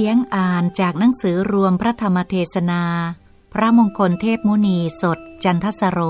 [0.00, 2.82] สียงอ่านจากหนังสือรวมพระธรรมเทศนา
[3.52, 6.00] พระมงคลเทพมุนีสด จันทสโร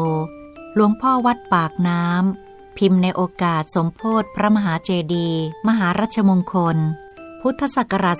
[0.75, 6.77] หลวงพ่อวัดปากน้ำ พิมพ์ในโอกาสสมโพธิพระมหาเจดีย์มหารัชมงคล
[7.43, 8.16] พุทธศักราช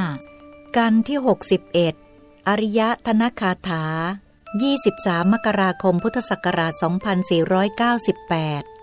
[0.00, 1.18] 2555 กันที่
[1.82, 3.84] 61 อริยธนคาถา
[4.54, 8.73] 23 มกราคมพุทธศักราช 2498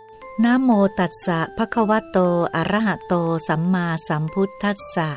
[0.43, 2.17] นะโมตัสสะภะคะวะโต
[2.55, 3.13] อะระหะโต
[3.47, 5.09] สัมมาสัมพุทธัสสะ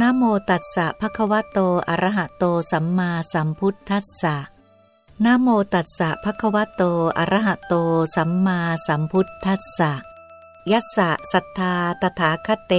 [0.00, 4.36] นะโมตัสสะภะคะวะโต อะระหะโต สัมมาสัมพุทธัสสะ
[5.24, 6.82] นะโมตัสสะภะคะวะโต
[7.18, 7.74] อะระหะโต
[8.16, 9.92] สัมมาสัมพุทธัสสะ
[10.72, 12.74] ยัสสะสัทธาตถาคเต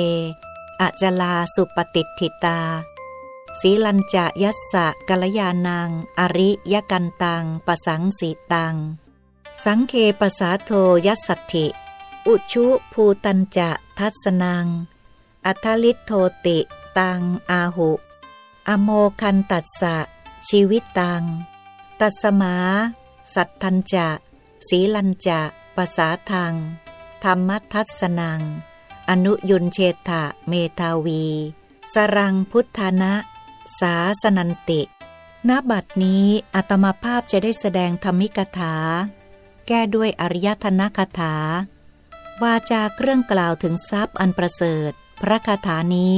[0.79, 2.59] อจลาสุปฏิทิตา
[3.59, 8.75] สีลัญจะยัสสะกัลยานัง อริยกันตัง ปสังสีตัง
[9.65, 10.71] สังเคปสาโท
[11.05, 11.65] ยัสสถิ
[12.27, 14.67] อุชุภูตัญจะทัสนัง
[15.45, 16.11] อัทลิโท
[16.45, 16.59] ติ
[16.97, 17.91] ตังอาหุ
[18.67, 18.89] อโม
[19.21, 19.97] คันตัสสะ
[20.47, 21.23] ชีวิตตัง
[21.99, 22.55] ตัสมา
[23.33, 24.07] สัทธัญจะ
[24.67, 25.41] สีลัญจะ
[25.75, 26.53] ปสาทัง
[27.23, 28.41] ธรรมทัสนัง
[29.09, 31.25] อนุยุนเชตะเมทาวี
[31.93, 33.13] สรังพุทธานะ
[33.79, 34.81] สาสนันติ
[35.49, 38.75] ณ บัดนี้อัตมาภาพจะได้แสดงธรรมิกถา
[39.73, 41.35] แก้ด้วยอริยธนคาถา
[42.43, 44.91] วาจาเครื่องกล่าวถึงทรัพย์อันประเสริฐ
[45.21, 46.17] พระคาถานี้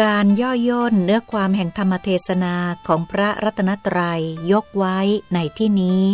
[0.00, 2.54] การย่อย่นเนื้อความแห่งธรรมเทศนา
[2.86, 4.22] ของพระรัตนตรัย
[4.52, 4.98] ยกไว้
[5.34, 6.04] ในที่นี้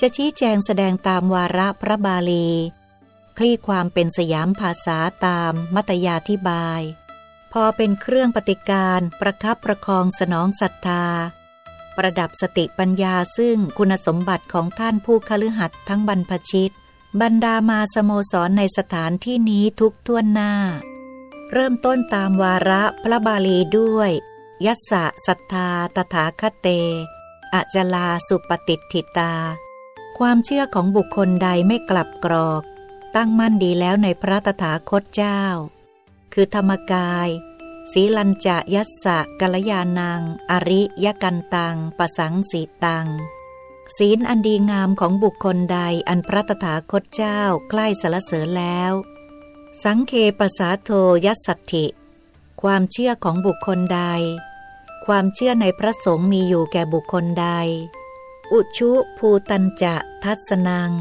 [0.00, 2.48] จะชี้แจงแสดงตามวาระพระบาลี
[3.38, 6.80] คลี่ความเป็นสยามภาษาตามมัตยาธิบาย
[7.52, 11.06] พอเป็นเครื่องปฏิการประคับประคองสนองศรัทธา
[11.96, 16.72] ประดับสติปัญญาซึ่งคุณสมบัติของท่านผู้คฤหัสถ์ทั้งบรรพชิต
[17.20, 20.52] บรรดามาสโมสรในสถานที่นี้ทุกท่วนหน้า
[21.52, 24.10] เริ่มต้นตามวาระพระบาลีด้วย
[24.66, 26.68] ยัสสะศรัทธาตถาคเต
[27.54, 29.34] อจลาสุปฏิทิตา
[30.18, 32.62] ความเชื่อของบุคคลใดไม่กลับกรอก
[33.16, 35.42] ตั้งมั่นดีแล้วในพระตถาคตเจ้า
[36.32, 37.28] คือธรรมกาย
[37.92, 40.20] สีลัญจะยัสสะกัลยานัง
[40.50, 43.06] อริยกันตังปสังสีตัง
[43.96, 48.92] ศีลอันดีงามของบุคคลใดอันพระตถาคตเจ้าใกล้สรรเสริญแล้ว
[49.82, 50.90] สังเคปสาโท
[51.26, 51.86] ยัสสัตถิ
[52.62, 54.02] ความเชื่อของบุคคลใด
[55.06, 57.48] ความเชื่อในพระสงฆ์มีอยู่แก่บุคคลใด
[58.52, 60.92] อุชุภูตัญจะทัสนัง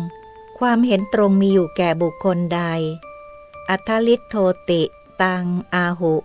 [0.59, 2.61] ความเห็นตรงมีอยู่แก่บุคคลใด
[3.69, 4.35] อัทลิทโท
[4.69, 4.81] ติ
[5.21, 6.15] ตังอาหุ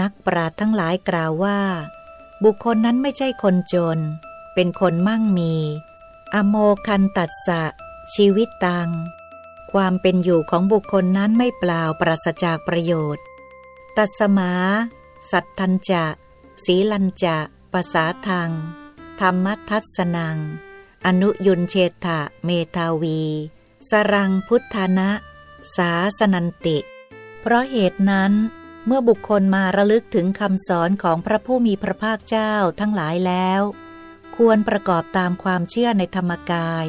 [0.00, 1.60] นักปราชญ์ทั้งหลายกล่าวว่า
[2.44, 3.98] บุคคลนั้นไม่ใช่คนจน
[4.54, 5.54] เป็นคนมั่งมี
[6.34, 7.62] อโมคันตัสสะ
[8.14, 8.88] ชีวิตตัง
[9.72, 13.24] ความเป็นอยู่ของบุคคลนั้นไม่เปล่าปราศจากประโยชน์
[13.96, 14.52] ตัสมา
[15.30, 16.04] สัตทัญจะ
[16.64, 17.36] สีลัญจะ
[17.72, 18.50] ภาษาทาง
[19.20, 20.38] ธรรมทัสนัง
[21.06, 21.74] อนุยุนเช
[22.04, 23.20] ตะเมทาวี
[23.90, 25.10] สรังพุทธนะ
[25.76, 26.78] สาสนันติ
[27.40, 28.32] เพราะเหตุนั้น
[28.86, 33.62] เมื่อบุคคลมาระลึกถึงคำสอนของพระผู้มีพระภาคเจ้าทั้งหลายแล้ว
[34.36, 36.86] ควรประกอบตามความเชื่อในธรรมกาย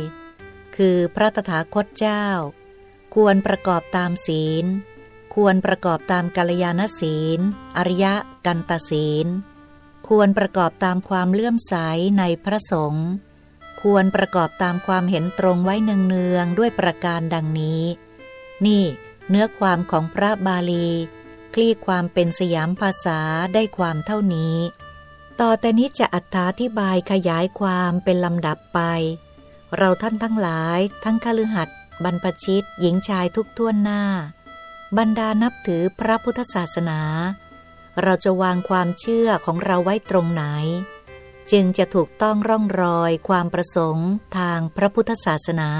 [0.76, 2.26] คือพระตถาคตเจ้า
[3.16, 4.66] ควรประกอบตามศีล
[5.36, 7.40] ควรประกอบตามกัลยาณศีล
[7.78, 8.06] อริย
[8.46, 9.28] กันตศีล
[10.08, 11.76] ควรประกอบตามความเลื่อมใส
[12.20, 13.08] ในพระสงฆ์
[13.82, 17.84] ควรประกอบตามความเห็นตรงไว้เนืองๆด้วยประการดังนี้
[18.66, 18.84] นี่
[19.30, 20.88] เนื้อความของพระบาลี
[21.54, 23.20] คลี่ความเป็นสยามภาษา
[23.54, 24.58] ได้ความเท่านี้
[25.42, 26.18] ต่อแต่นี้จะอ
[26.62, 28.80] ธิบายขยายความเป็นลำดับไป
[29.78, 34.04] เราท่านทั้งหลายทั้งคฤหัสถ์บรรพชิตหญิงชายทุกท่วนหน้า
[34.98, 37.02] บรรดานับถือพระพุทธศาสนา
[38.02, 40.44] เราจะวางความเชื่อของเราไว้ตรงไหน
[41.52, 45.72] จึงจะถูกต้องร่องรอยความประสงค์ทางพระพุทธศาสนา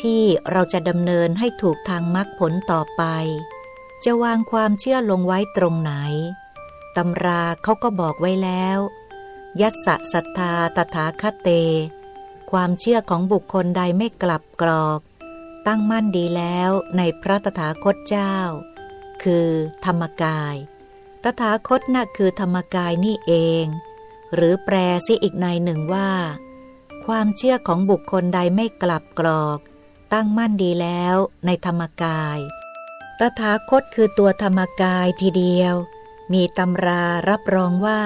[0.00, 3.02] ที่เราจะดำเนินให้ถูกทางมรรคผลต่อไป
[4.04, 5.92] จะวางความเชื่อลงไว้ตรงไหน
[6.96, 8.78] ตำราเขาก็บอกไว้แล้ว
[9.60, 11.48] ยัสสะศรัทธาตถาคเต
[12.50, 15.00] ความเชื่อของบุคคลใดไม่กลับกรอก
[15.66, 18.36] ตั้งมั่นดีแล้วในพระตถาคตเจ้า
[19.22, 19.48] คือ
[19.84, 20.54] ธรรมกาย
[21.22, 23.32] ตถาคตน่ะคือธรรมกายนี่เอ
[23.62, 23.66] ง
[24.34, 24.76] หรือแปล
[25.06, 26.10] ซิอีกในหนึ่งว่า
[27.04, 29.58] ความเชื่อของบุคคลใดไม่กลับกรอก
[30.12, 31.16] ตั้งมั่นดีแล้ว
[31.46, 32.38] ในธรรมกาย
[33.24, 35.74] ตถาคตคือตัวธรรมกายทีเดียว
[36.32, 38.02] มีตำรารับรองว่า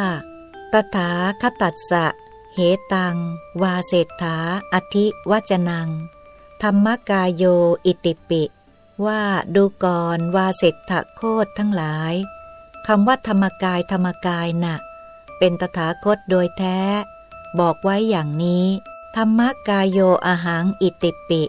[0.72, 1.10] ตถา
[1.42, 2.06] คตัสสะ
[2.54, 2.58] เห
[2.92, 3.16] ตัง
[3.62, 4.36] วาเศษฐา
[4.72, 5.88] อธิวจนัง
[6.62, 7.44] ธรรมกายโย
[7.84, 8.42] อิติปิ
[9.06, 9.22] ว่า
[9.54, 12.14] ดูก่อนวาเศษฐโคตทั้งหลาย
[12.86, 14.76] คำว่าธรรมกายธรรมกายนะ่ะ
[15.38, 16.80] เป็นตถาคตโดยแท้
[17.58, 18.66] บอกไว้อย่างนี้
[19.16, 21.42] ธรรมกายโยอาหังอิติปิ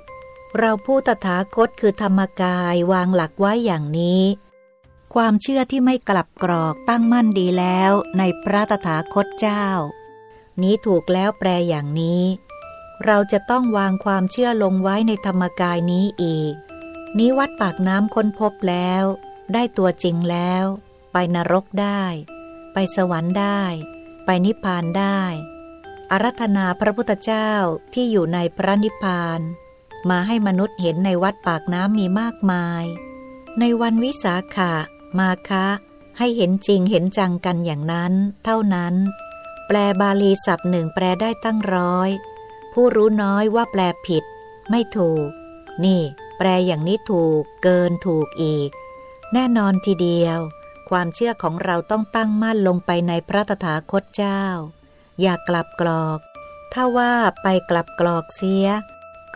[0.58, 4.24] เราผู้ตถาคตคือธรรมกายวางหลักไว้อย่างนี้
[5.14, 9.66] ความเชื่อที่ไม่กลับกรอกตั้งมั่นดีแล้วในพระตถาคตเจ้า
[10.62, 12.24] นี้ถูกแล้วแปลอย่างนี้
[13.06, 16.54] เราจะต้องวางความเชื่อลงไว้ในธรรมกายนี้อีก
[17.18, 19.04] นี้วัดปากน้ำค้นพบแล้ว
[19.54, 20.66] ได้ตัวจริงแล้ว
[21.12, 22.04] ไปนรกได้
[22.74, 23.62] ไปสวรรค์ได้
[24.26, 25.22] ไปนิพพานได้
[26.12, 27.52] อารัธนาพระพุทธเจ้า
[27.94, 29.42] ที่อยู่ในพระนิพพาน
[30.10, 32.84] มาให้มนุษย์เห็นในวัดปากน้ำมีมากมาย
[33.60, 34.74] ในวันวิสาขะ
[35.20, 35.68] มาคะ
[36.18, 38.14] ให้เห็นจริงเห็นจังกันอย่างนั้น
[38.44, 38.96] เท่านั้น
[39.68, 42.10] แปลบาลีศัพท์หนึ่งแปลได้ตั้งร้อย
[42.74, 44.24] ผู้รู้น้อยว่าแปลผิด
[44.70, 45.28] ไม่ถูก
[45.86, 46.02] นี่
[46.38, 48.70] แปลอย่างนี้ถูก เกินถูกอีก
[49.34, 50.40] แน่นอนทีเดียว
[50.90, 54.44] ความเชื่อของเราต้องตั้งมั่นลงไปในพระตถาคตเจ้า
[55.22, 56.20] อย่ากลับกรอก
[56.74, 58.68] ถ้าว่าไปกลับกรอกเสีย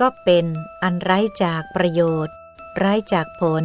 [0.02, 0.46] ก็เป็น
[0.84, 2.36] อันไร้จากประโยชน์
[2.78, 3.64] ไร้จากผล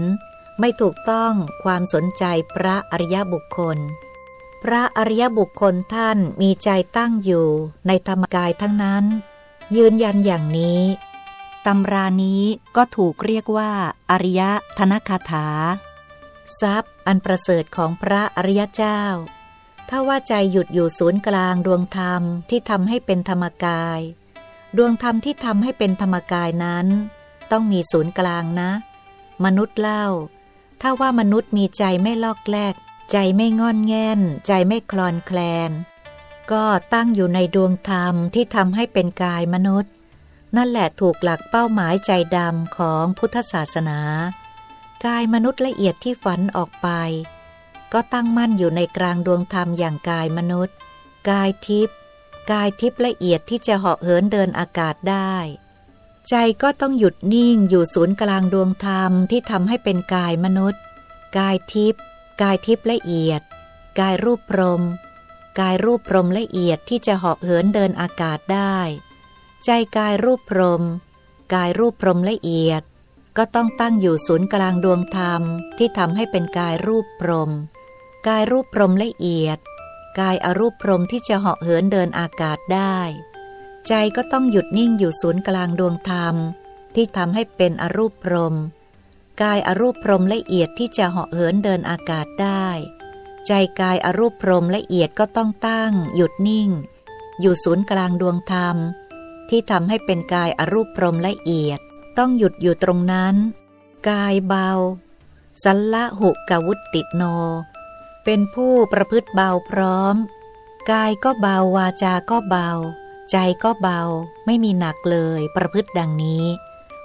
[0.60, 2.24] ไม่ถูกต้องความสนใจ
[2.54, 3.78] พระอริยบุคคล
[4.62, 7.48] พระอริยบุคคลท่านมีใจตั้งอยู่
[7.86, 9.04] ในธรรมกายทั้งนั้น
[9.76, 10.82] ยืนยันอย่างนี้
[11.66, 12.42] ตำรานี้
[12.76, 13.72] ก็ถูกเรียกว่า
[14.10, 14.42] อริย
[14.78, 15.48] ธนคาถา
[16.60, 19.02] ทรัพย์อันประเสริฐของพระอริยเจ้า
[19.88, 24.00] ถ้าว่าใจหยุดอยู่ศูนย์กลางดวงธรรมที่ทำให้เป็นธรรมกาย
[24.76, 26.86] ดวงธรรมที่ทำให้เป็นธรรมกายนั้น
[27.50, 28.70] ต้องมีศูนย์กลางนะ
[29.44, 30.06] มนุษย์เล่า
[30.80, 32.74] ถ้าว่ามนุษย์มีใจไม่ลอกแลก
[33.12, 35.70] ใจไม่งอนแงนใจไม่คลอนแคลน
[36.52, 36.64] ก็
[36.94, 39.92] ตั้งอยู่ในดวงธรรมที่ทำให้เป็นกายมนุษย์
[40.56, 44.00] นั่นแหละถูกหลักเป้าหมายใจดำของพุทธศาสนา
[45.06, 46.88] กายมนุษย์ละเอียดที่ฝันออกไป
[47.92, 50.76] ก็ตั้งมั่นอยู่ในกลางดวงธรรมอย่างกายมนุษย์
[51.30, 51.98] กายทิพย์
[52.50, 55.37] กายทิพย์ละเอียดที่จะเหาะเหินเดินอากาศได้
[56.28, 60.82] ใจก็ต้องหยุดนิ่งอยู่ศูนย์กลางดวงธรรมที่ทำให้เป็นกายมนุษย์
[61.38, 62.02] กายทิพย์
[62.43, 63.43] กายทิพย์ละเอียด
[64.00, 64.82] กายรูปพรม
[65.60, 68.78] กายรูปพรมละเอียดที่จะเหาะเหินเดินอากาศได้
[69.64, 70.82] ใจกายรูปพรม
[71.54, 72.82] กายรูปพรมละเอียด
[73.37, 75.43] ก็ต้องตั้งอยู่ศูนย์กลางดวงธรรม
[75.78, 77.50] ที่ทำให้เป็นกายรูปพรม
[78.28, 79.58] กายรูปพรมละเอียด
[80.20, 82.98] กายอรูปพรมที่จะเหาะเหินเดินอากาศได้
[83.88, 86.34] ใจก็ต้องหยุดนิ่งอยู่ศูนย์กลางดวงธรรม
[86.94, 88.54] ที่ทำให้เป็นอรูปพรม
[89.42, 92.66] กายอรูปพรมละเอียดที่จะเหาะเหินเดินอากาศได้
[93.46, 96.70] ใจกายอรูปพรมละเอียดก็ต้องตั้ง หยุดนิ่ง
[97.40, 98.76] อยู่ศูนย์กลางดวงธรรม
[99.48, 101.80] ที่ทำให้เป็นกายอรูปพรมละเอียด
[102.19, 103.34] ต้องหยุดอยู่ตรงนั้น
[104.08, 104.70] กายเบา
[105.64, 107.22] สัลละหุกวุตติโน
[108.28, 110.17] เป็นผู้ประพฤติเบาพร้อม
[110.90, 112.70] กายก็เบาวาจาก็เบา
[113.31, 114.00] ใจก็เบา
[114.46, 116.44] ไม่มีหนักเลยประพฤติดังนี้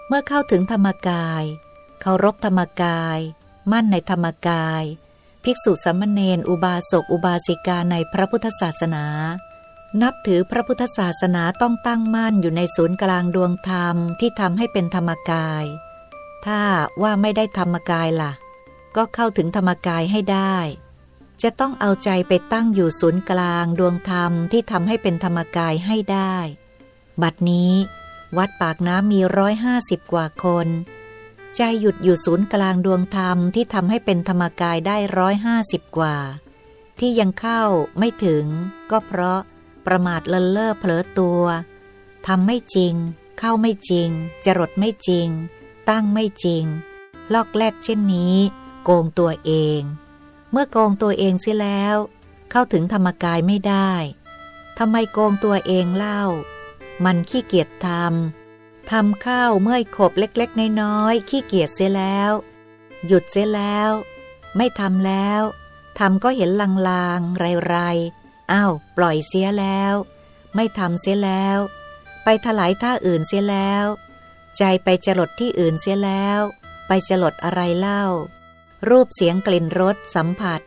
[0.07, 1.43] เมื่อเข้าถึงธรรมกาย
[2.01, 3.19] เคารพธรรมกาย
[3.71, 4.83] มั่นในธรรมกาย
[5.43, 9.05] ภิกษุสัมมเนนอุบาสกอุบาสิกาในพระพุทธศาสนา
[10.01, 15.63] นับถือพระพุทธศาสนาต้องตั้งมั่นอยู่ในศูนย์กลางดวงธรรมที่ทำให้เป็นธรรมกาย
[16.45, 16.61] ถ้า
[17.01, 18.33] ว่าไม่ได้ธรรมกายล่ะ
[18.95, 20.57] ก็เข้าถึงธรรมกายให้ได้
[21.41, 26.35] จะต้องเอาใจไปตั้งอยู่ศูนย์กลางดวงธรรมที่ทำให้เป็นธรรมกายให้ได้
[27.21, 27.71] บัดนี้
[28.37, 30.67] วัดปากน้ำมีร้อยห้าสิบกว่าคน
[31.55, 36.17] ใจหยุดอยู่ศูนย์กลางดวงธรรมที่ทำให้เป็นธรรมกายได้ร้อยห้าสิบกว่า
[36.99, 37.63] ที่ยังเข้า
[37.97, 38.45] ไม่ถึง
[38.91, 39.41] ก็เพราะ
[39.85, 41.43] ประมาทเลินเล่อเผลอตัว
[42.27, 42.93] ทำไม่จริง
[43.39, 44.09] เข้าไม่จริง
[44.45, 45.27] จรดไม่จริง
[45.89, 46.63] ตั้งไม่จริง
[47.33, 48.35] ลอกแลกเช่นนี้
[48.83, 49.81] โกงตัวเอง
[50.51, 51.95] เมื่อโกงตัวเองเสียแล้ว
[52.51, 53.91] เข้าถึงธรรมกายไม่ได้
[54.77, 56.23] ทำไมโกงตัวเองเล่า
[57.03, 62.31] มันขี้เกียจทำทำข้าวเมื่อยขบเล็กๆ น้อยๆ ขี้เกียจเสียแล้ว
[63.07, 63.91] หยุดเสียแล้ว
[64.57, 65.41] ไม่ทำแล้ว
[65.99, 69.93] ทำก็เห็นลางๆ ไรๆ อ้าว ปล่อยเสียแล้ว
[70.55, 71.57] ไม่ทำเสียแล้ว
[72.23, 73.85] ไปถลายท่าอื่นเสียแล้ว
[74.57, 76.39] ใจไปจรดที่อื่นเสียแล้ว
[76.87, 78.03] ไปจรดอะไรเล่า
[78.89, 80.61] รูปเสียงกลิ่นรสสัมผัส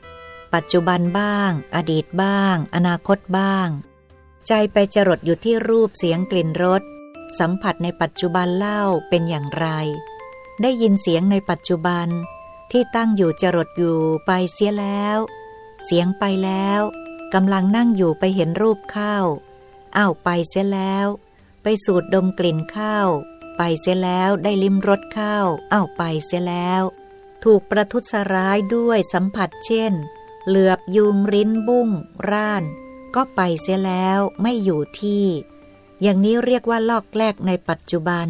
[0.54, 3.68] ปัจจุบันบ้าง อดีตบ้าง อนาคตบ้าง
[4.48, 6.82] ใจไปจรดอยู่ที่รูปเสียงกลิ่นรส
[7.38, 9.66] สัมผัสในปัจจุบันเล่าเป็นอย่างไร
[10.62, 12.08] ได้ยินเสียงในปัจจุบัน
[12.70, 15.18] ที่ตั้งอยู่จรดอยู่ไปเสียแล้ว
[15.84, 16.80] เสียงไปแล้ว
[17.34, 19.26] กำลังนั่งอยู่ไปเห็นรูปข้าว
[19.96, 21.06] อ้าวไปเสียแล้ว
[21.62, 23.08] ไปสูดดมกลิ่นข้าว
[23.56, 26.82] ไปเสียแล้วได้ลิ้มรสข้าวอ้าวไปเสียแล้ว
[27.44, 29.92] ถูกประทุษร้ายด้วยสัมผัสเช่น
[30.46, 31.88] เหลือบยุงริ้นบุ้ง
[32.30, 32.64] ร่าน
[33.14, 35.26] ก็ไปเสียแล้วไม่อยู่ที่
[36.02, 38.28] อย่างนี้เรียกว่าลอกแลกในปัจจุบัน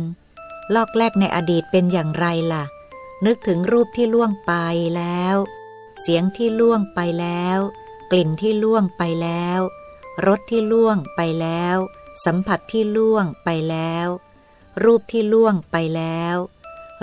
[0.75, 2.64] ลอกแลกในอดีตเป็นอย่างไรล่ะ
[3.26, 4.52] นึกถึงรูปที่ล่วงไป
[4.97, 5.37] แล้ว
[6.00, 7.59] เสียงที่ล่วงไปแล้ว
[8.11, 9.61] กลิ่นที่ล่วงไปแล้ว
[10.26, 11.76] รสที่ล่วงไปแล้ว
[12.25, 14.09] สัมผัสที่ล่วงไปแล้ว
[14.85, 16.37] รูปที่ล่วงไปแล้ว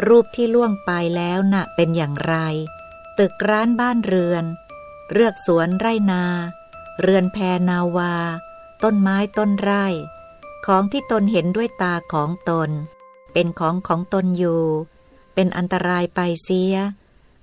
[0.05, 2.35] รูปที่ล่วงไปแล้วน่ะเป็นอย่างไร
[3.19, 4.45] ตึกร้านบ้านเรือน
[5.11, 6.23] เรือกสวนไร่นา
[7.01, 7.37] เรือนแพ
[7.69, 8.15] นาวา
[8.83, 9.85] ต้นไม้ต้นไร่
[10.65, 12.69] ของที่ตนเห็นด้วยตาของตน
[13.33, 14.63] เป็นของของตนอยู่
[15.33, 16.75] เป็นอันตรายไปเสีย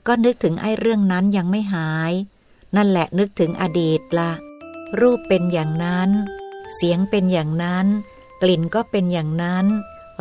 [0.07, 2.13] ก็นึกถึงไอ้เรื่องนั้นยังไม่หาย
[2.77, 4.33] นั่นแหละนึกถึงอดีตละ
[5.01, 6.11] รูปเป็นอย่างนั้น
[6.75, 7.87] เสียงเป็นอย่างนั้น
[8.43, 9.67] กลิ่นก็เป็นอย่างนั้น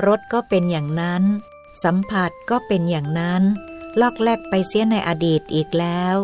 [0.06, 1.24] รสก็เป็นอย่างนั้น
[1.84, 3.44] สัมผัสก็เป็นอย่างนั้น
[4.02, 6.16] ลอกแลกไปเสียในอดีตอีกแล้ว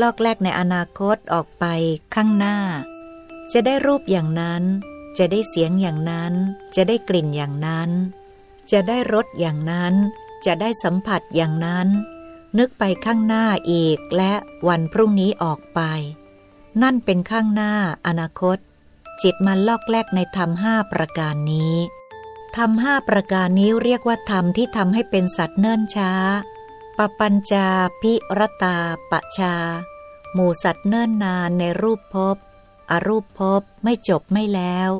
[0.00, 1.64] ลอกแลกในอนาคตออกไป
[2.14, 2.58] ข้างหน้า
[3.52, 4.62] จะได้รูปอย่างนั้น
[5.18, 6.32] จะได้เสียงอย่างนั้น
[6.76, 7.90] จะได้กลิ่นอย่างนั้น
[8.70, 9.94] จะได้รสอย่างนั้น
[10.46, 11.88] จะได้สัมผัสอย่างนั้น
[12.58, 14.32] นึกไปข้างหน้าอีกและ
[14.68, 15.80] วันพรุ่งนี้ออกไป
[16.82, 17.72] นั่นเป็นข้างหน้า
[18.06, 18.58] อนาคต
[19.22, 21.74] จิตมันลอกแลกในธรรมห้าประการนี้
[22.56, 26.12] ธรรมห้าประการนี้เรียกว่าธรรมที่ทำให้เป็นสัตว์เนิ่นช้า
[26.98, 27.68] ปปัญจา
[28.00, 28.78] พิรตา
[29.10, 29.54] ปะชา
[30.34, 32.36] หมู่สัตว์เนิ่นนานในรูปภพ
[32.90, 34.90] อรูปภพไม่จบไม่แล้ว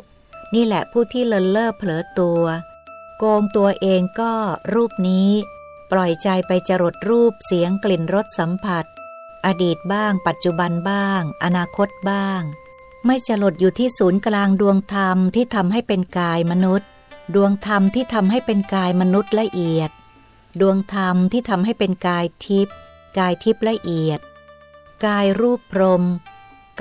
[0.54, 2.45] นี่แหละผู้ที่เลินเล่อเผลอตัว
[3.19, 4.33] โกงตัวเองก็
[4.75, 5.30] รูปนี้
[5.90, 8.85] ปล่อยใจไปจรดรูปเสียงกลิ่นรสสัมผัส
[9.47, 12.40] อดีตบ้าง ปัจจุบันบ้าง อนาคตบ้าง
[13.07, 16.88] ไม่จะหลดอยู่ที่ศูนย์กลางดวงธรรมที่ทำให้เป็นกายมนุษย์
[17.34, 19.90] ดวงธรรมที่ทำให้เป็นกายมนุษย์ละเอียด
[20.60, 22.76] ดวงธรรมที่ทำให้เป็นกายทิพย์
[23.18, 24.20] กายทิพย์ละเอียด
[25.06, 26.02] กายรูปพรม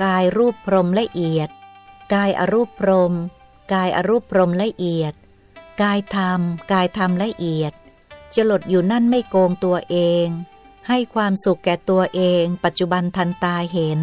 [0.04, 1.48] กายรูปพรมละเอียด
[2.14, 3.12] กายอรูปพรม
[3.72, 5.14] กายอรูปพรมละเอียด
[5.82, 6.40] กายธรรม
[6.72, 7.72] กายธรรมละเอียด
[8.34, 10.26] จะหลดอยู่นั่นไม่โกงตัวเอง
[10.88, 14.00] ให้ความสุขแก่ตัวเอง ปัจจุบันทันตาเห็น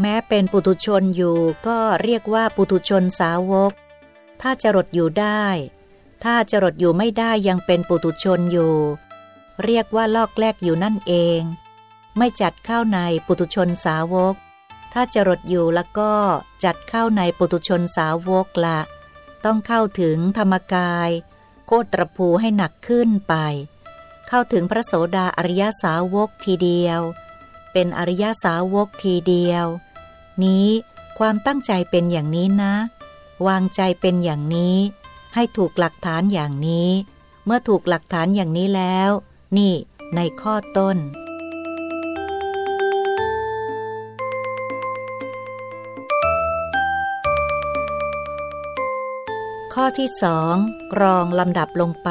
[0.00, 3.72] แม้เป็นปุถุชนอยู่ก็เรียกว่าปุถุชนสาวก
[4.46, 5.44] ถ้าจรดอยู่ได้
[6.24, 8.74] ถ้าจรดอยู่ไม่ได้ยังเป็นปุถุชนอยู่
[9.64, 11.40] เรียกว่าลอกแลกอยู่นั่นเอง
[12.18, 14.34] ไม่จัดเข้าในปุถุชนสาวก
[14.92, 16.12] ถ้าจรดอยู่แล้วก็
[16.64, 18.80] จัดเข้าในปุถุชนสาวกละ
[19.44, 21.10] ต้องเข้าถึงธรรมกาย
[21.66, 23.34] โคตรภูให้หนักขึ้นไป
[24.28, 27.00] เข้าถึงพระโสดาอริยสาวกทีเดียว
[27.72, 29.66] เป็นอริยสาวกทีเดียว
[30.44, 30.68] นี้
[31.18, 32.74] ความตั้งใจเป็นอย่างนี้นะ
[33.46, 34.76] วางใจเป็นอย่างนี้
[35.34, 36.90] ให้ถูกหลักฐานอย่างนี้
[37.44, 39.10] เมื่อถูกหลักฐานอย่างนี้แล้ว
[39.56, 39.74] นี่
[40.14, 40.96] ในข้อต้น
[49.74, 50.54] ข้อที่สอง
[50.92, 52.10] กรองลำดับลงไป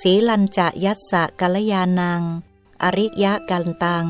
[0.00, 2.22] สีลันจะยัสสะกัลยานัง
[2.82, 4.06] อริยะกันตัง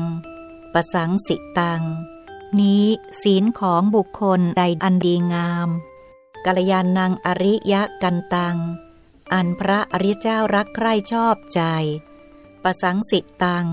[0.73, 1.81] ประสังสิตัง
[2.59, 2.85] นี้
[3.21, 5.69] ศีลของบุคคลใดอันดีงาม
[6.47, 8.57] กัลยานังอริยะกันตัง
[9.33, 11.61] อันพระอริยเจ้ารักใคร่ชอบใจ
[12.63, 13.65] ประสังสิตัง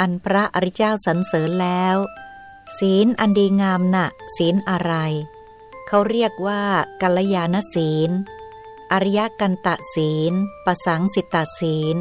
[0.00, 1.96] อันพระอริยเจ้าสรรเสริญแล้ว
[2.78, 4.94] ศีลอันดีงามนะ่ะ ศีลอะไร
[5.86, 6.62] เขาเรียกว่า
[7.02, 8.10] กัลยาณศีล
[8.92, 10.32] อริยกันตะศีล
[10.64, 11.96] ประสังสิตาศีล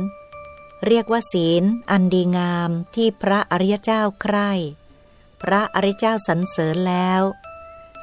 [0.85, 4.51] เรียกว่าศีล อันดีงามที่พระอริยเจ้าใคร่
[5.41, 7.21] พระอริยเจ้าสรรเสริญแล้ว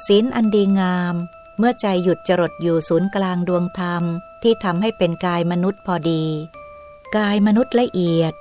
[0.07, 1.15] ศีลอันดีงาม
[1.59, 4.03] เมื่อใจหยุดจรดอยู่ศูนย์กลางดวงธรรม
[4.43, 6.25] ที่ทำให้เป็นกายมนุษย์พอดี
[7.17, 8.33] กายมนุษย์ละเอียด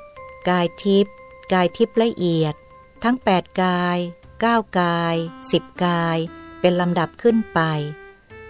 [0.48, 1.14] กายทิพย์
[1.52, 2.54] กายทิพย์ละเอียด
[3.02, 3.98] ทั้งแปดกาย
[4.40, 5.16] เก้ากาย
[5.50, 6.18] สิบกาย
[6.60, 7.60] เป็นลำดับขึ้นไป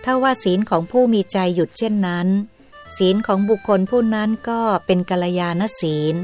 [0.05, 2.29] ถ้าว่าศีลของผู้มีใจหยุดเช่นนั้น
[2.97, 6.15] ศีลของบุคคลผู้นั้นก็เป็นกัลยาณศีล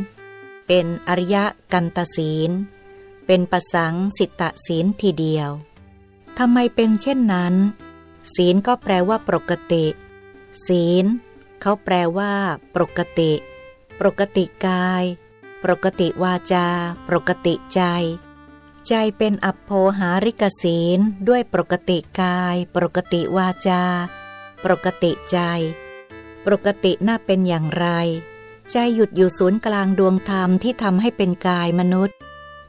[0.66, 1.36] เป็นอริย
[1.72, 2.50] กันตศีล
[3.26, 5.50] เป็นประสังสิตะศีลทีเดียว
[6.38, 7.54] ทำไมเป็นเช่นนั้น
[8.35, 9.85] ศีลก็แปลว่าปกติ
[10.66, 11.04] ศีล
[11.61, 12.33] เขาแปลว่า
[12.75, 13.33] ปกติ
[14.00, 15.04] ปกติกาย
[15.64, 16.66] ปกติวาจา
[17.09, 17.83] ปกติใจ
[18.88, 23.83] ใจเป็นอัปโพหาริกศีลด้วยปกติกาย ปกติวาจา
[24.64, 25.38] ปกติใจ
[26.47, 27.87] ปกติน่าเป็นอย่างไร
[28.71, 32.16] ใจหยุดอยู่ศูนย์กลางดวงธรรมที่ทำให้เป็นกายมนุษย์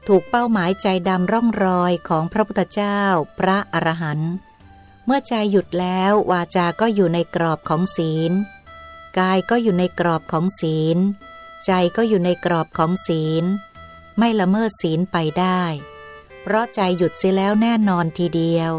[0.07, 2.99] ถูกเป้าหมายใจดำร่องรอยของพระพุทธเจ้า
[3.39, 4.33] พระอรหันต์
[5.05, 8.31] เมื่อใจหยุดแล้ววาจาก็อยู่ในกรอบของศีล
[9.19, 10.97] กายก็อยู่ในกรอบของศีล
[11.65, 13.45] ใจก็อยู่ในกรอบของศีล
[14.17, 15.61] ไม่ละเมิดศีลไปได้
[16.41, 18.71] เพราะใจหยุดเสียแล้วแน่นอนทีเดียว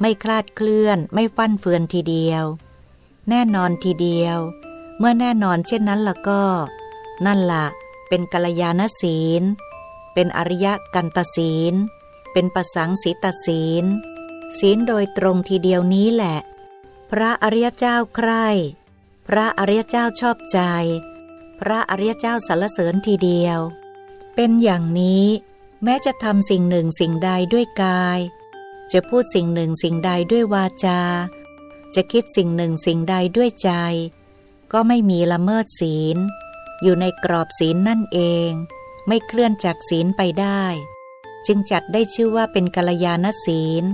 [0.00, 2.44] ไม่คลาดเคลื่อนไม่ฟั่นเฟือนทีเดียว
[3.30, 4.38] แน่นอนทีเดียว
[4.98, 6.44] เมื่อแน่นอนเช่นนั้นละก็
[7.26, 7.66] นั่นละ
[8.08, 9.42] เป็นกัลยาณศีล
[10.14, 11.74] เป็นอริยกันตศีล
[12.32, 13.84] เป็นประสังสิตศีล
[14.58, 16.38] ศีลโดยตรงทีเดียวนี้แหละ
[17.10, 18.48] พระอริยเจ้าใคร่
[19.28, 20.60] พระอริยเจ้าชอบใจ
[21.60, 23.58] พระอริยเจ้าสรรเสริญทีเดียว
[24.34, 25.26] เป็นอย่างนี้
[25.84, 28.18] แม้จะทำสิ่งหนึ่งสิ่งใดด้วยกาย
[28.92, 31.00] จะพูดสิ่งหนึ่งสิ่งใดด้วยวาจา
[31.94, 33.70] จะคิดสิ่งหนึ่งสิ่งใดด้วยใจ
[34.72, 36.16] ก็ไม่มีละเมิดศีล
[36.82, 38.50] อยู่ในกรอบศีลนั่นเอง
[39.08, 40.64] ไม่เคลื่อนจากศีลไปได้
[41.46, 43.84] จึงจัดได้ชื่อว่าเป็นกัลยาณศีล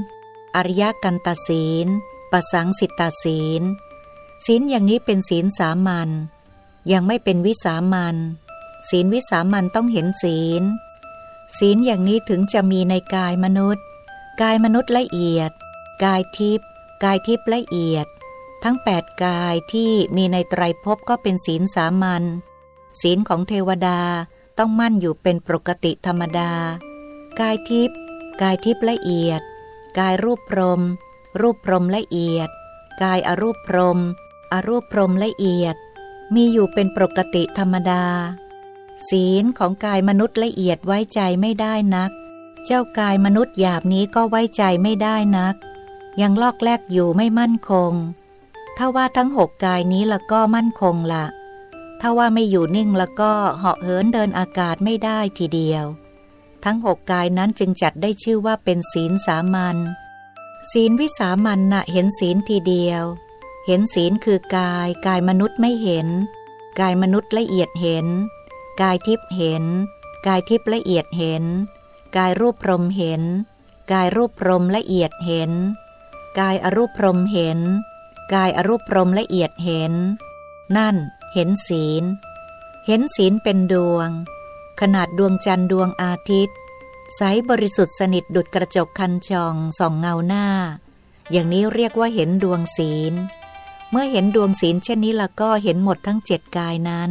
[0.57, 1.87] อริยกันตศีล
[2.33, 3.63] ปสังสิตาศีล
[4.47, 6.11] ศีลอย่างนี้เป็นศีลสามัญ
[6.93, 8.17] ยังไม่เป็นวิสามัญ
[8.91, 10.63] ศีลวิสามัญต้องเห็นศีล
[11.59, 13.85] ศีลอย่างนี้ถึงจะมีในกายมนุษย์
[14.41, 15.51] กายมนุษย์ละเอียด
[16.05, 16.67] กายทิพย์
[17.05, 18.07] กายทิพย์ละเอียด
[18.63, 22.23] ทั้งแปดกายที่มีในไตรภพก็เป็นศีลสามัญ
[23.01, 24.01] ศีลของเทวดา
[24.59, 26.53] ต้องมั่นอยู่เป็นปกติธรรมดา
[27.41, 27.97] กายทิพย์
[28.43, 29.43] กายทิพย์ละเอียด
[29.99, 30.81] กายรูปพรม
[31.41, 32.49] รูปพรมละเอียด
[33.03, 33.99] กายอรูปพรม
[34.53, 35.77] อรูปพรมละเอียด
[36.35, 38.05] มีอยู่เป็นปกติธรรมดา
[39.09, 42.11] ศีลของกายมนุษย์ละเอียดไว้ใจไม่ได้นัก
[42.65, 45.55] เจ้ากายมนุษย์หยาบนี้ก็ไว้ใจไม่ได้นัก
[46.21, 47.93] ยังลอกแลกอยู่ไม่มั่นคง
[48.77, 51.25] ถ้าว่าทั้งหกกายนี้ละก็มั่นคงละ
[52.01, 55.85] ถ้าว่าไม่อยู่นิ่งแล้วก็เหาะเหินเดินอากาศไม่ได้ทีเดียว
[56.65, 59.77] ทั้งหกกายนั้นจึงจัดได้ชื่อว่าเป็นศีลสามัญ
[60.73, 63.05] ศีลวิสามัญน่ะเห็นศีลทีเดียว
[63.67, 66.09] เห็นศีลคือกาย กายมนุษย์ไม่เห็น
[66.81, 68.07] กายมนุษย์ละเอียดเห็น
[68.81, 69.65] กายทิพย์เห็น
[70.27, 71.45] กายทิพย์ละเอียดเห็น
[72.17, 73.23] กายรูปพรมเห็น
[73.93, 75.53] กายรูปพรมละเอียดเห็น
[76.39, 77.59] กายอรูปพรมเห็น
[78.35, 79.93] กายอรูปพรมละเอียดเห็น
[80.77, 80.97] นั่น
[81.35, 82.05] เห็นศีล
[82.87, 84.09] เห็นศีลเป็นดวง
[84.85, 86.57] ขนาดดวงจันทร์ดวงอาทิตย์
[87.17, 90.47] ใสบริสุทธิ์สนิทดุดกระจกคันจองส่องเงาหน้า
[91.31, 93.15] อย่างนี้เรียกว่าเห็นดวงศีล
[93.91, 97.11] เมื่อเห็นดวงศีลเช่นนี้ละก็เห็นหมดทั้งเจ็ดกายนั้น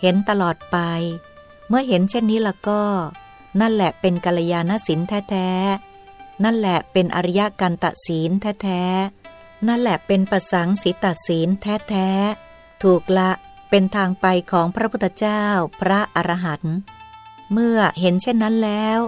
[0.00, 0.76] เห็นตลอดไป
[1.68, 2.82] เมื่อเห็นเช่นนี้ละก็
[3.60, 8.30] นั่นแหละเป็นกัลยาณศีลแท้ๆ นั่นแหละเป็นอริยกันตศีล
[8.62, 13.30] แท้ๆ นั่นแหละเป็นประสังสิตศีลแท้ๆ ถูกละ
[13.74, 15.44] เป็นทางไปของพระพุทธเจ้า
[15.80, 16.76] พระอรหันต์
[17.52, 18.98] เมื่อเห็นเช่นนั้นแล้ว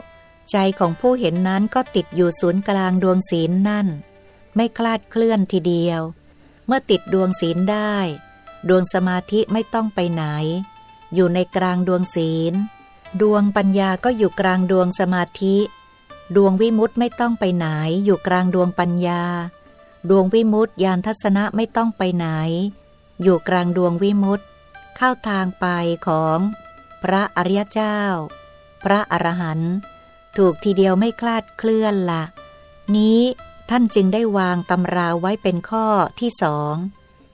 [0.50, 3.86] ใจของผู้เห็นนั้นก็ติดอยู่ศูนย์กลางดวงศีลนั่น
[4.54, 6.00] ไม่คลาดเคลื่อนทีเดียว
[6.66, 7.96] เมื่อติดดวงศีลได้
[8.68, 10.24] ดวงสมาธิไม่ต้องไปไหน
[11.14, 12.54] อยู่ในกลางดวงศีล
[13.20, 15.56] ดวงปัญญาก็อยู่กลางดวงสมาธิ
[16.36, 17.66] ดวงวิมุตต์ไม่ต้องไปไหน
[18.04, 19.22] อยู่กลางดวงปัญญา
[20.10, 22.26] ดวงวิมุตต์ยานทัศนะไม่ต้องไปไหน
[23.22, 24.46] อยู่กลางดวงวิมุตต์
[24.96, 25.66] เข้าทางไป
[26.06, 26.38] ของ
[27.02, 28.00] พระอริยเจ้า
[28.82, 29.74] พระอรหันต์
[30.36, 32.24] ถูกทีเดียวไม่คลาดเคลื่อนละ
[32.96, 33.20] นี้
[33.70, 35.86] ท่านจึงได้วางตำราไว้เป็นข้อ
[36.20, 36.74] ที่สอง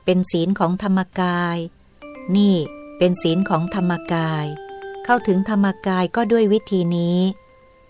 [0.05, 1.57] เป็นศีลของธรรมกาย
[2.37, 2.57] นี่
[2.99, 4.45] เป็นศีลของธรรมกาย
[5.05, 7.21] เข้าถึงธรรมกายก็ด้วยวิธีนี้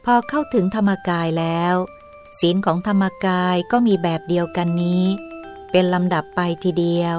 [0.04, 1.74] พอเข้าถึงธรรมกายแล้ว
[2.40, 5.04] ศีลของธรรมกายก็มีแบบเดียวกันนี้
[5.70, 7.16] เป็นลำดับไปทีเดียว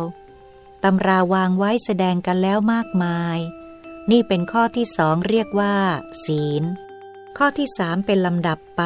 [0.84, 3.38] ตำราวางไว้แสดงกันแล้วมากมาย
[4.12, 5.76] นี่เป็นข้อที่สองเรียกว่า
[6.26, 6.63] ศีล
[7.38, 8.84] ข้อที่สามเป็นลำดับไป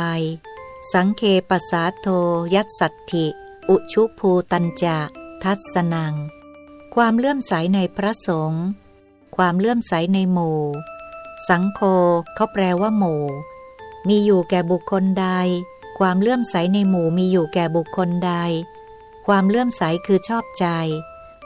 [0.94, 2.08] สังเคปสาโท
[2.56, 3.26] ยัตสัตถิ
[3.70, 4.98] อุชุภูตัญจะ
[5.44, 6.16] ทัศนัง
[6.96, 8.66] ความเลื่อมใสในพระสงฆ์
[9.36, 10.62] ความเลื่อมใสในหมู่
[11.48, 11.82] สังโฆ
[12.36, 13.24] เขาแปลว่าหมู่
[14.08, 15.28] มีอยู่แก่บุคคลใด
[16.00, 18.34] ความเลื่อมใสในหมู่มีอยู่แก่บุคคลใด
[19.28, 20.68] ความเลื่อมใสคือชอบใจ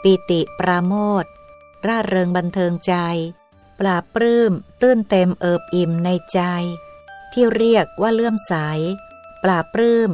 [0.03, 1.25] ปีติปราโมท
[1.87, 2.93] ร่าเริงบันเทิงใจ
[3.79, 6.41] ปราบปลื้ม ตื้นเต็มเอิบอิ่มในใจ
[7.31, 8.53] ที่เรียกว่าเลื่อมใส
[9.43, 10.09] ปราบปลื้ม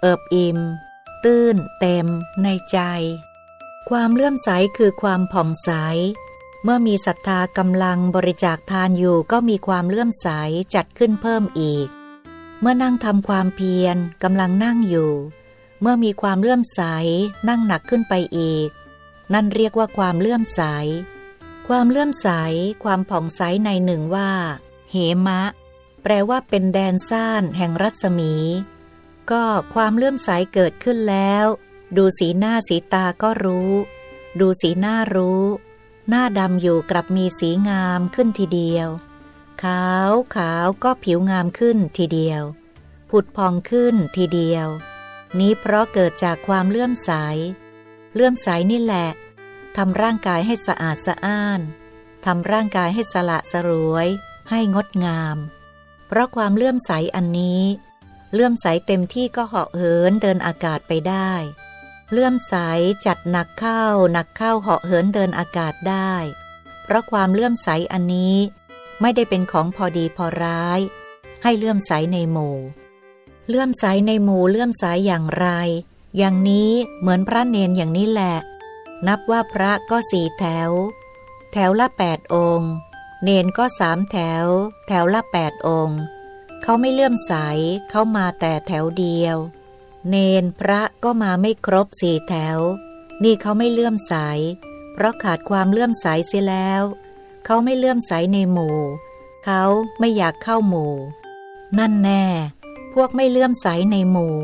[0.00, 0.58] เอิบอิ่ม
[1.24, 2.06] ตื้นเต็ม
[2.42, 2.78] ในใจ
[3.90, 5.70] ความเลื่อมใสคือความผ่องใส
[6.62, 10.28] เมื่อมีศรัทธากำลังบริจาคทานอยู่ก็มีความเลื่อมใส
[10.74, 11.88] จัดขึ้นเพิ่มอีก
[12.60, 15.12] เมื่อนั่งทำความเพียรกำลังนั่งอยู่
[15.80, 16.80] เมื่อมีความเลื่อมใส
[17.48, 18.68] นั่งหนักขึ้นไปอีก
[19.32, 20.62] นั่นเรียกว่าความเลื่อมใส
[21.68, 22.28] ความเลื่อมใส
[22.84, 24.30] ความผ่องใสในหนึ่งว่า
[24.90, 25.42] เหมะ
[26.02, 28.34] แปลว่าเป็นแดนซ่านแห่งรัศมี
[29.30, 31.46] ก็ความเลื่อมใสเกิดขึ้นแล้ว
[31.96, 33.72] ดูสีหน้าสีตาก็รู้
[34.40, 35.44] ดูสีหน้ารู้
[36.08, 38.88] หน้าดำอยู่กลับมีสีงามขึ้นทีเดียว
[39.62, 42.42] ขาวขาวก็ผิวงามขึ้นทีเดียว
[43.10, 44.66] ผุดพองขึ้นทีเดียว
[45.38, 47.10] นี้เพราะเกิดจากความเลื่อมใส
[48.14, 49.08] เลื่อมใสนี่แหละ
[49.76, 51.60] ทำร่างกายให้สะอาดสะอ้าน
[52.24, 54.08] ทำร่างกายให้สละสรวย
[54.50, 55.36] ให้งดงาม
[56.06, 57.62] เพราะความเลื่อมใสอันนี้
[58.32, 61.32] เลื่อมใสเต็มที่ก็เหาะเหินเดินอากาศไปได้
[62.12, 62.54] เลื่อมใส
[63.06, 66.14] จัดหนักเข้าหนักเข้าเหาะเหินเดินอากาศได้
[66.84, 68.36] เพราะความเลื่อมใสอันนี้
[69.00, 70.80] ไม่ได้เป็นของพอดีพอร้าย
[71.42, 72.56] ให้เลื่อมใสในหมู่
[73.48, 75.48] เลื่อมใสในหมู่เลื่อมใสอย่างไร
[76.16, 76.70] อย่างนี้
[77.00, 78.36] เหมือนพระเนนอย่างนี้แหละ
[79.06, 80.70] นับว่าพระก็สี่แถว
[81.52, 82.72] แถวละแปดองค์
[83.22, 84.46] เนนก็สามแถว
[84.86, 86.00] แถวละแปดองค์
[86.62, 87.32] เขาไม่เลื่อมใส
[87.90, 89.36] เขามาแต่แถวเดียว
[90.08, 92.58] เนนพระก็มาไม่ครบสี่แถว
[93.22, 94.14] นี่เขาไม่เลื่อมใส
[94.92, 96.82] เพราะขาดความเลื่อมใสเสียแล้ว
[97.44, 98.78] เขาไม่เลื่อมใสในหมู่
[99.44, 99.62] เขา
[99.98, 100.94] ไม่อยากเข้าหมู่
[101.78, 102.24] นั่นแน่
[102.92, 104.36] พวกไม่เลื่อมใสในหมู่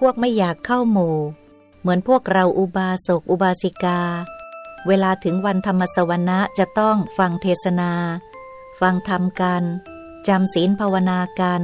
[0.00, 1.16] พวกไม่อยากเข้าหมู่
[1.80, 4.00] เหมือนพวกเราอุบาสกอุบาสิกา
[4.86, 7.92] เวลาถึงวันธรรมสวนะจะต้องฟังเทศนา
[8.80, 9.62] ฟังธรรมกัน
[10.28, 11.62] จำศีลภาวนากัน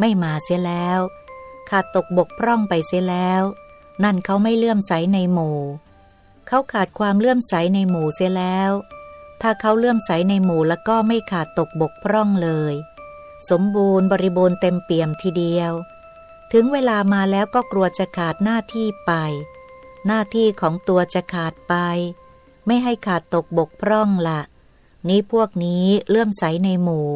[0.00, 0.98] ไม่มาเสียแล้ว
[1.70, 3.42] ขาดตกบกพร่องไปเสียแล้ว
[4.04, 5.58] นั่นเขาไม่เลื่อมใสในหมู่
[6.46, 8.70] เขาขาดความเลื่อมใสในหมู่เสียแล้ว
[9.42, 12.74] ถ้าเขาเลื่อมใสในหมู่แล้วก็ไม่ขาดตกบกพร่องเลย
[13.50, 15.72] สมบูรณ์บริบูรณ์เต็มเปี่ยมทีเดียว
[16.52, 19.12] ถึงเวลามาแล้วก็กลัวจะขาดหน้าที่ไป
[20.06, 21.74] หน้าที่ของตัวจะขาดไป
[22.66, 24.40] ไม่ให้ขาดตกบกพร่องละ
[25.08, 27.10] นี้พวกนี้เลื่อมใสในหมู่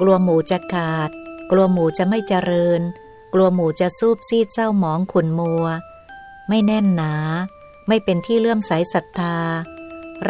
[0.00, 1.10] กลัวหมู่จะขาด
[1.50, 2.80] กลัวหมู่จะไม่เจริญ
[3.32, 5.64] กลัวหมู่จะซูบซีดเศร้าหมองขุนมัว
[6.48, 7.14] ไม่แน่นหนา
[7.88, 9.38] ไม่เป็นที่เลื่อมใสศรัทธา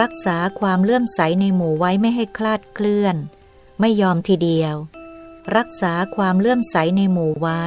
[0.01, 3.17] รักษาความเลื่อมใสในหมู่ไว้ไม่ให้คลาดเคลื่อน
[3.81, 4.77] ไม่ยอมทีเดียว
[5.57, 7.65] รักษาความเลื่อมใสในหมู่ไว้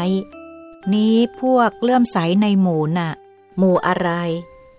[0.93, 3.11] นี้พวกเลื่อมใสในหมู่น่ะ
[3.57, 4.09] หมู่อะไร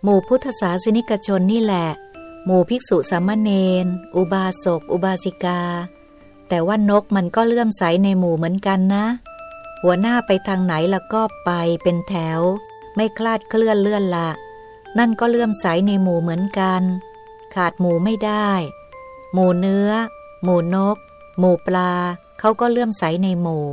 [0.04, 1.88] หมู่พุทธศาสนิกชนนี่แหละ
[2.46, 3.50] หมู่ภิกษุสามเณ
[3.84, 3.86] ร
[4.16, 5.62] อุบาสก อุบาสิกา
[6.48, 9.06] แต่ว่านกมันก็เลื่อมใสในหมู่เหมือนกันนะ
[9.82, 11.50] หัวหน้าไปทางไหนแล้วก็ไป
[11.82, 12.40] เป็นแถว
[12.94, 14.30] ไม่คลาดเคลื่อนเลื่อนละ
[14.98, 16.82] นั่นก็เลื่อมใสในหมู่เหมือนกัน
[17.54, 18.50] ขาดหมู่ไม่ได้
[19.32, 19.90] หมู่เนื้อ
[20.44, 20.96] หมู่นก
[21.38, 21.92] หมู่ปลา
[22.38, 23.66] เขาก็เลื่อมใสในหมู่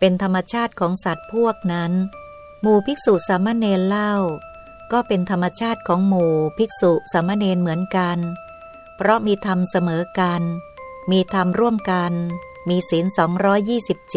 [0.00, 1.92] เป็นธรรมชาติของสัตว์พวกนั้น
[2.62, 4.14] หมู่ภิกษุสามเณรเล่า
[4.92, 8.18] ก็เป็นธรรมชาติของหมู่ภิกษุสามเณรเหมือนกัน
[8.96, 10.42] เพราะมีธรรมเสมอกัน
[11.10, 12.12] มีธรรมร่วมกัน
[12.68, 13.06] มีศีล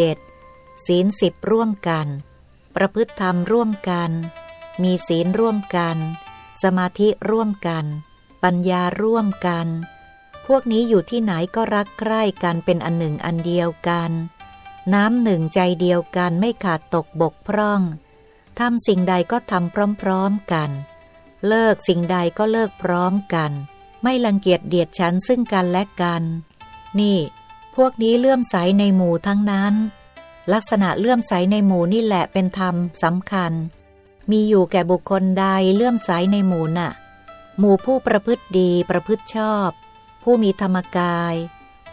[0.07, 2.07] 227 ศีลสิบร่วมกัน
[2.75, 4.11] ประพฤติธรรมร่วมกัน
[4.83, 5.97] มีศีลร่วมกัน
[6.63, 7.85] สมาธิร่วมกัน
[8.43, 9.67] ปัญญาร่วมกัน
[10.47, 14.11] พวกนี้อยู่ที่ไหนก็รักใคร่กันเป็นอันหนึ่งอันเดียวกัน
[14.93, 17.81] น้ำหนึ่งใจเดียวกันไม่ขาดตกบกพร่อง
[18.59, 20.69] ทำสิ่งใดก็ทำพร้อมๆกัน
[21.47, 23.51] เลิกสิ่งใดก็เลิกพร้อมกัน
[24.03, 26.23] ไม่ลังเกียจเดียดฉันซึ่งกันและกัน
[26.99, 27.17] นี่
[27.75, 29.73] พวกนี้เลื่อมใสในหมู่ทั้งนั้น
[30.53, 33.53] ลักษณะเลื่อมใสในหมู่นี่แหละเป็นธรรมสำคัญ
[34.31, 36.91] มีอยู่แก่บุคคลใดเลื่อมใสในหมู่น่ะ
[37.59, 39.69] หมู่ผู้ประพฤติดีประพฤติชอบ
[40.23, 41.35] ผู้มีธรรมกาย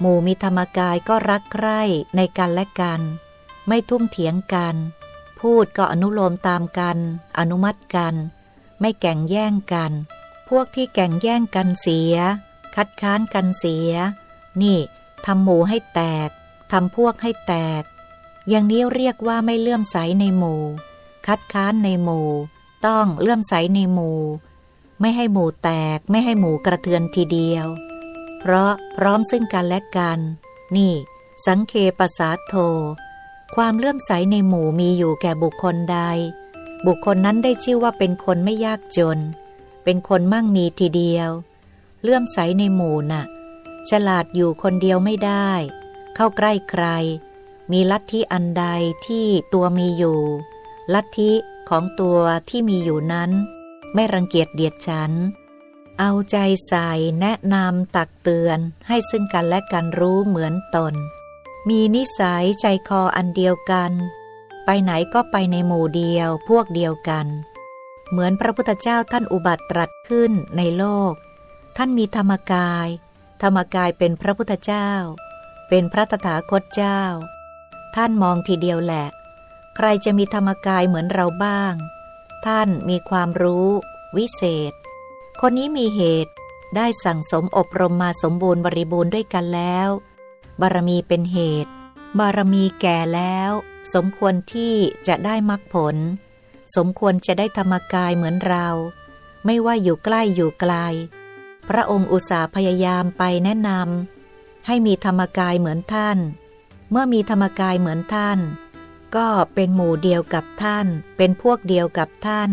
[0.01, 1.81] หมู่มีธรรมกายก็รักใคร่
[2.17, 3.01] ในกันและกัน
[3.69, 4.77] ไม่ทุ่มเถียงกัน
[5.41, 6.99] พูดก็อนุโลมตามกัน
[7.39, 8.15] อนุมัติกัน
[8.81, 9.93] ไม่แก่งแย่งกัน
[10.49, 12.15] พวกที่แก่งแย่งกันเสีย
[12.75, 13.93] คัดค้านกันเสีย
[14.63, 14.79] นี่
[15.27, 16.31] ทำหมู่ให้แตก
[16.73, 17.83] ทำพวกให้แตก
[18.49, 20.63] อย่างนี้เรียกว่าไม่เลื่อมใสในหมู่
[21.27, 22.29] คัดค้านในหมู่
[22.87, 24.21] ต้องเลื่อมใสในหมู่
[25.01, 27.67] ไม่ให้หมู่แตกไม่ให้หมู่กระเทือนทีเดียว
[28.41, 30.19] เพราะพร้อมซึ่งกันและกัน
[30.77, 30.95] นี่
[31.47, 32.55] สังเคปสาโท
[33.55, 35.99] ความเลื่อมใสในหมู่มีอยู่แก่บุคคลใด
[36.87, 39.19] บุคคลนั้นได้ชื่อว่าเป็นคนไม่ยากจน
[39.85, 41.31] เป็นคนมั่งมีทีเดียว
[42.03, 43.25] เลื่อมใสในหมู่น่ะ
[43.91, 45.51] ฉลาดอยู่คนเดียวไม่ได้
[46.15, 46.85] เข้าใกล้ใคร
[47.73, 48.65] มีลัทธิอันใด
[49.07, 50.21] ที่ตัวมีอยู่
[50.95, 51.33] ลัทธิ
[51.69, 53.31] ของตัวที่มีอยู่นั้น
[53.95, 55.13] ไม่รังเกียจเดียดฉัน
[56.03, 58.59] เอาใจใส่แนะนำตักเตือน
[58.89, 60.95] ให้ซึ่งกันและกันรู้เหมือนตน
[61.69, 63.93] มีนิสัยใจคออันเดียวกัน
[64.65, 67.27] ไปไหนก็ไปในหมู่เดียวพวกเดียวกัน
[68.11, 71.13] เหมือนพระพุทธเจ้าท่านอุบัติตรัสขึ้นในโลก
[71.77, 72.89] ท่านมีธรรมกาย
[73.43, 74.91] ธรรมกายเป็นพระพุทธเจ้า
[75.69, 77.03] เป็นพระตถาคตเจ้า
[77.97, 79.07] ท่านมองทีเดียวแหละ
[79.77, 81.75] ใครจะมีธรรมกายเหมือนเราบ้าง
[82.47, 83.69] ท่านมีความรู้
[84.17, 84.73] วิเศษ
[85.43, 86.33] คนนี้มีเหตุ
[86.77, 89.89] ได้สั่งสมอบรมมาสมบูรณ์บริบูรณ์ด้วยกันแล้ว
[90.61, 91.73] บารมีเป็นเหตุ
[92.19, 93.51] บารมีแก่แล้ว
[93.95, 94.75] สมควรที่
[95.09, 95.97] จะได้มรรคผล
[96.77, 98.67] สมควรจะได้ธรรมกายเหมือนเรา
[99.45, 100.75] ไม่ว่าอยู่ใกล้อยู่ไกล
[101.69, 106.19] พระองค์อุตสาห์พยายามไปแนะนำให้มีธรรมกายเหมือนท่าน
[106.91, 108.39] เมื่อมีธรรมกายเหมือนท่าน
[109.17, 112.51] ก็เป็นหมู่เดียวกับท่าน เป็นพวกเดียวกับท่าน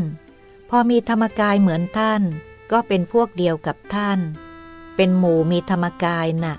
[0.69, 2.23] พอมีธรรมกายเหมือนท่าน
[2.71, 4.19] ก็เป็นพวกเดียวกับท่าน
[4.95, 6.56] เป็นหมู่มีธรรมกายนะ่ะ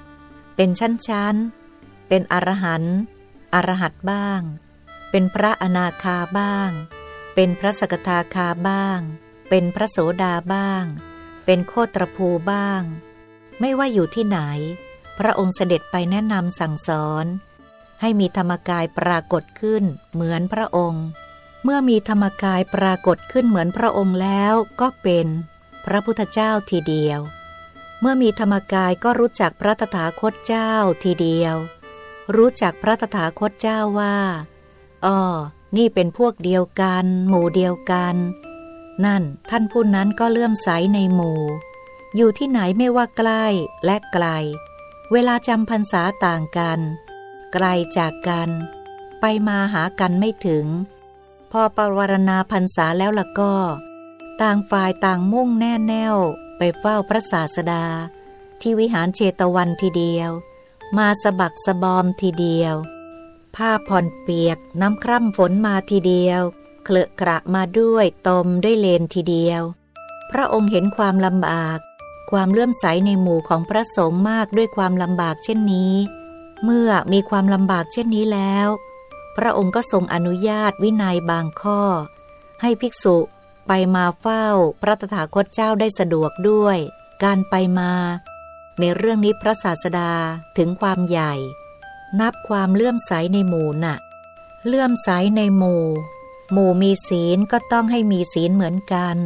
[0.56, 2.96] เป็นชั้นๆ เป็นอรหันต์
[3.54, 4.40] อรหัตบ้าง
[5.10, 6.70] เป็นพระอนาคาบ้าง
[7.34, 9.00] เป็นพระสกทาคาบ้าง
[9.48, 10.84] เป็นพระโสดาบ้าง
[11.44, 12.82] เป็นโคตรภูบ้าง
[13.60, 14.38] ไม่ว่าอยู่ที่ไหน
[15.18, 17.26] พระองค์เสด็จไปแนะนำสั่งสอน
[18.00, 21.04] ให้มีธรรมกายปรากฏขึ้นเหมือนพระองค์
[21.64, 25.26] เมื่อมีธรรมกายปรากฏขึ้นเหมือนพระองค์แล้วก็เป็น
[25.84, 27.20] พระพุทธเจ้าทีเดียว
[28.00, 30.72] เมื่อมีธรรมกายก็รู้จักพระตถาคตเจ้า
[31.04, 31.56] ทีเดียว
[32.36, 34.16] รู้จักพระตถาคตเจ้าว่า
[35.06, 35.18] อ๋อ
[35.76, 38.16] นี่เป็นพวกเดียวกัน หมู่เดียวกัน
[39.04, 41.40] นั่นท่านผู้นั้นก็เลื่อมใสในหมู่
[42.16, 43.44] อยู่ที่ไหนไม่ว่าใกล้
[43.84, 44.26] และไกล
[45.12, 46.80] เวลาจำพรรษาต่างกัน
[47.52, 48.50] ไกลจากกัน
[49.20, 50.66] ไปมาหากันไม่ถึง
[51.52, 53.54] พอปรวารณาพรรษาแล้วล่ะก็
[54.42, 56.16] ต่างฝ่ายต่างมุ่งแน่แน่ว
[56.58, 57.84] ไปเฝ้าพระศาสดา
[58.60, 60.30] ที่วิหารเชตวันทีเดียว
[60.96, 62.74] มาสะบักสะบอมทีเดียว
[63.56, 66.42] ผ้าผ่อนเปียกน้ำคร่ำฝนมาทีเดียว
[66.84, 69.62] เคลอะกระมาด้วยตมด้วยเลนทีเดียว
[70.30, 71.78] พระองค์เห็นความลำบาก
[72.30, 75.94] ความเลื่อมใสในหมู่ของพระสงฆ์มากด้วยความลำบากเช่นนี้
[76.64, 78.68] เมื่อมีความลำบากเช่นนี้แล้ว
[79.36, 81.80] พระองค์ก็ทรงอนุญาตวินัยบางข้อ
[82.60, 83.16] ให้ภิกษุ
[83.68, 84.46] ไปมาเฝ้า
[84.82, 86.78] พระตถาคตเจ้าได้สะดวกด้วย
[87.24, 87.92] การไปมา
[88.78, 90.12] ในเรื่องนี้พระศาสดา
[90.56, 91.34] ถึงความใหญ่
[92.20, 93.96] นับความเลื่อมใสในหมู่น่ะ
[94.66, 95.84] เลื่อมใสในหมู่
[96.52, 99.16] หมู่มีศีลก็ต้องให้มีศีลเหมือนกัน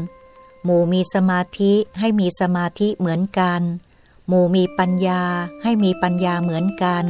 [0.64, 3.60] หมู่มีสมาธิให้มีสมาธิเหมือนกัน
[4.28, 5.22] หมู่มีปัญญา
[5.62, 7.04] ให้มีปัญญาเหมือนกัน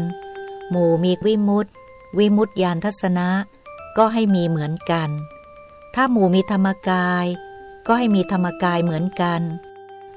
[0.71, 1.71] หมู่มีวิมุตติ
[2.18, 3.29] วิมุตติญาณทัศนะ
[3.97, 5.09] ก็ให้มีเหมือนกัน
[5.95, 7.27] ถ้าหมู่มีธรรมกาย
[7.87, 9.43] ก็ให้มีธรรมกายเหมือนกัน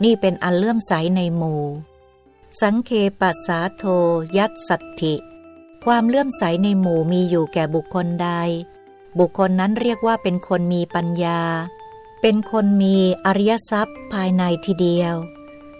[0.03, 1.63] นี่เป็นอันเลื่อมใสในหมู่
[2.61, 3.83] สังเคปัสสาโท
[4.37, 5.15] ยัตสัตถิ
[5.85, 8.29] ความเลื่อมใสในหมู่มีอยู่แก่บุคคลใด
[9.19, 11.41] บุคคลนั้นเรียกว่าเป็นคนมีปัญญา
[12.21, 15.15] เป็นคนมีอริยทรัพย์ภายในทีเดียว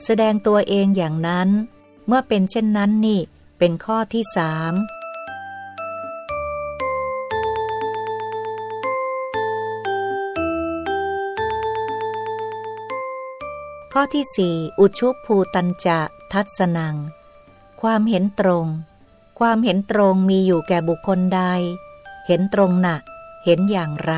[0.04, 1.50] แสดงตัวเองอย่างนั้น
[2.08, 3.22] เมื่อเป็นเช่นนั้นนี่
[3.58, 4.74] เป็นข้อที่สาม
[13.98, 16.00] ข้อที่สี่อุชุภูตัญจะ
[16.34, 16.96] ทัศนัง
[17.82, 18.68] ความเห็นตรง
[19.40, 21.42] ความเห็นตรงมีอยู่แก่บุคคลใด
[22.28, 23.02] เห็นตรงหนัก
[23.46, 24.16] เห็นอย่างไร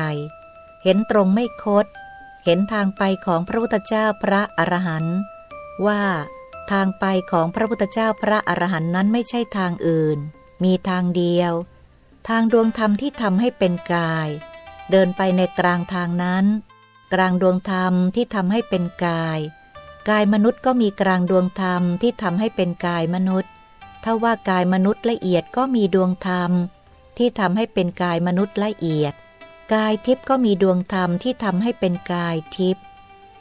[0.82, 1.86] เห็นตรงไม่คด
[2.44, 5.16] เห็นทางไปของพระพุทธเจ้าพระอรหันต์
[5.86, 6.02] ว่า
[6.70, 10.18] ทางไปของพระพุทธเจ้าพระอรหันต์นั้นไม่ใช่ทางอื่น
[10.64, 11.52] มีทางเดียว
[12.28, 14.28] ทางดวงธรรมที่ทำให้เป็นกาย
[14.90, 16.44] เดินไปในกลางทางนั้น
[17.12, 19.40] กลางดวงธรรมที่ทำให้เป็นกาย
[20.10, 23.50] กายมนุษย์ก็มีกลางดวงธรรมที่ทำให้เป็นกายมนุษย์
[24.04, 26.50] ถ้าว่ากายมนุษย์ละเอียดก็มีดวงธรรม
[27.18, 29.14] ที่ทำให้เป็นกายมนุษย์ละเอียด
[29.74, 32.84] กายทิพย์ก็มีดวงธรรมที่ทำให้เป็นกายทิพย์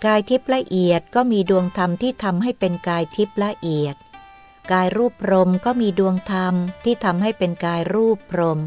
[0.06, 3.96] กายทิพย์ละเอียดก็มีดวงธรรมที่ทำให้เป็นกายทิพย์ละเอียด
[4.72, 6.54] กายรูปพรมก็มีดวงธรรม
[6.84, 8.60] ที่ทำให้เป็นกายรูปพรม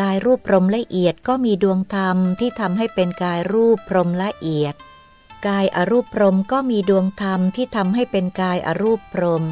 [0.00, 4.74] กายรูปพรมละเอียดก็มีดวงธรรมที่ทำให้เป็นกายรูปพรมละเอียด
[5.46, 9.44] กายอรูปพรมก็มีดวงธรรมที่ทำให้เป็นกายอรูปพรม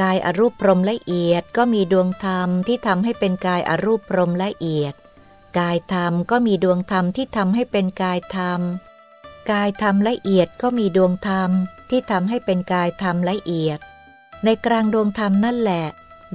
[0.00, 4.94] กายอรูปพรมละเอียดก็มีดวงธรรมที่ทำให้เป็นกายอรูปพรมละเอียด
[5.58, 8.60] กายธรรมก็มีดวงธรรมที่ทำให้เป็นกายธรรม
[9.50, 11.50] กายธรรมละเอียดก็มีดวงธรรม
[11.90, 13.78] ที่ทำให้เป็นกายธรรมละเอียด
[14.44, 15.86] ในกลางดวงธรรมนั่นแหละ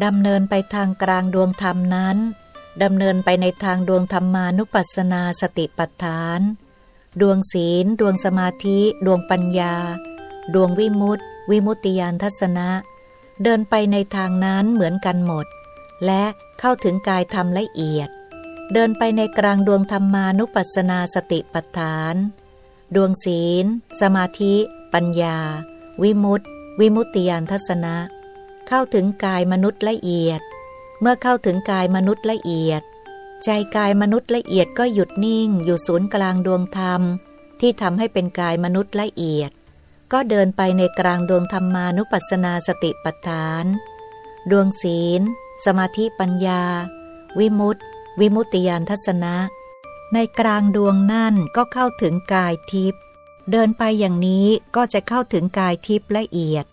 [0.05, 2.17] ดำเนินไปทางกลางดวงธรรมนั้น
[2.83, 6.41] ดำเนินไปในทางดวงธรรมานุปัสสนาสติปัฏฐาน
[7.19, 9.75] ดวงศีล ดวงสมาธิ ดวงปัญญา
[10.53, 12.69] ดวงวิมุตติ วิมุตติยานทัศนะ
[13.43, 15.45] เดินไปในทางนั้นเหมือนกันหมด
[16.05, 16.23] และ
[16.59, 18.09] เข้าถึงกายธรรมละเอียด
[18.73, 22.15] เดินไปในกลางดวงธรรมานุปัสสนาสติปัฏฐาน
[22.95, 23.65] ดวงศีล
[24.01, 24.55] สมาธิ
[24.93, 25.37] ปัญญา
[26.03, 26.45] วิมุตติ
[26.79, 27.95] วิมุตติยานทัศนะ
[28.67, 30.41] เข้าถึงกายมนุษย์ละเอียด
[31.01, 32.81] เมื่อเข้าถึงกายมนุษย์ละเอียด
[33.43, 37.01] ใจกายมนุษย์ละเอียดก็หยุดนิ่ง อยู่ศูนย์กลางดวงธรรม
[37.59, 39.51] ที่ทำให้เป็นกายมนุษย์ละเอียด
[40.11, 43.65] ก็เดินไปในกลางดวงธรรมานุปัสสนาสติปัฏฐาน
[44.51, 45.21] ดวงศีล
[45.65, 46.63] สมาธิปัญญา
[47.39, 47.81] วิมุตติ
[48.19, 49.35] วิมุตติยานทัศนะ
[50.13, 53.01] ในกลางดวงนั่นก็เข้าถึงกายทิพย์
[53.51, 56.65] เดินไปอย่างนี้ก็จะเข้าถึงกายทิพย์ละเอียด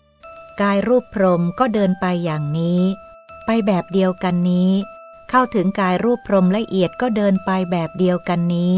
[0.61, 2.81] กายรูปพรมก็เดินไปอย่างนี้
[3.45, 4.71] ไปแบบเดียวกันนี้
[5.29, 8.75] เข้าถึงกายรูปพรมละเอียดก็เดินไปแบบเดียวกันนี้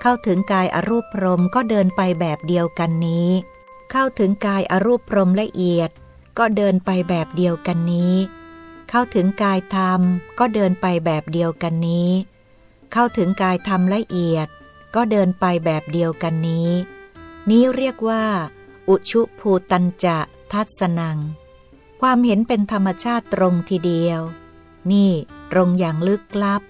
[0.00, 3.30] เข้าถึงกายอรูปพรมก็เดินไปแบบเดียวกันนี้
[3.90, 5.90] เข้าถึงกายอรูปพรมละเอียด
[6.38, 8.14] ก็เดินไปแบบเดียวกันนี้
[8.90, 10.00] เข้าถึงกายธรรม
[10.38, 12.10] ก็เดินไปแบบเดียวกันนี้
[12.92, 14.48] เข้าถึงกายธรรมละเอียด
[14.94, 16.70] ก็เดินไปแบบเดียวกันนี้
[17.50, 18.24] นี้เรียกว่า
[18.88, 20.18] อุชุภูตัญจะ
[20.52, 21.18] ทัศนัง
[22.00, 24.20] ความเห็นเป็นธรรมชาติตรงทีเดียว
[24.92, 25.12] นี่
[25.52, 26.62] ตรงอย่างลึกลับ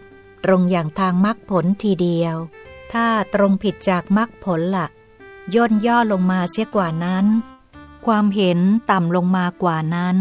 [0.44, 2.36] ตรงอย่างทางมรรคผลทีเดียว
[2.92, 4.86] ถ้าตรงผิดจากมรรคผลละ่ะ
[5.54, 7.26] ย่นย่อลงมาเสียกว่านั้น
[8.06, 8.58] ความเห็น
[8.90, 10.16] ต่ำลงมากว่านั้น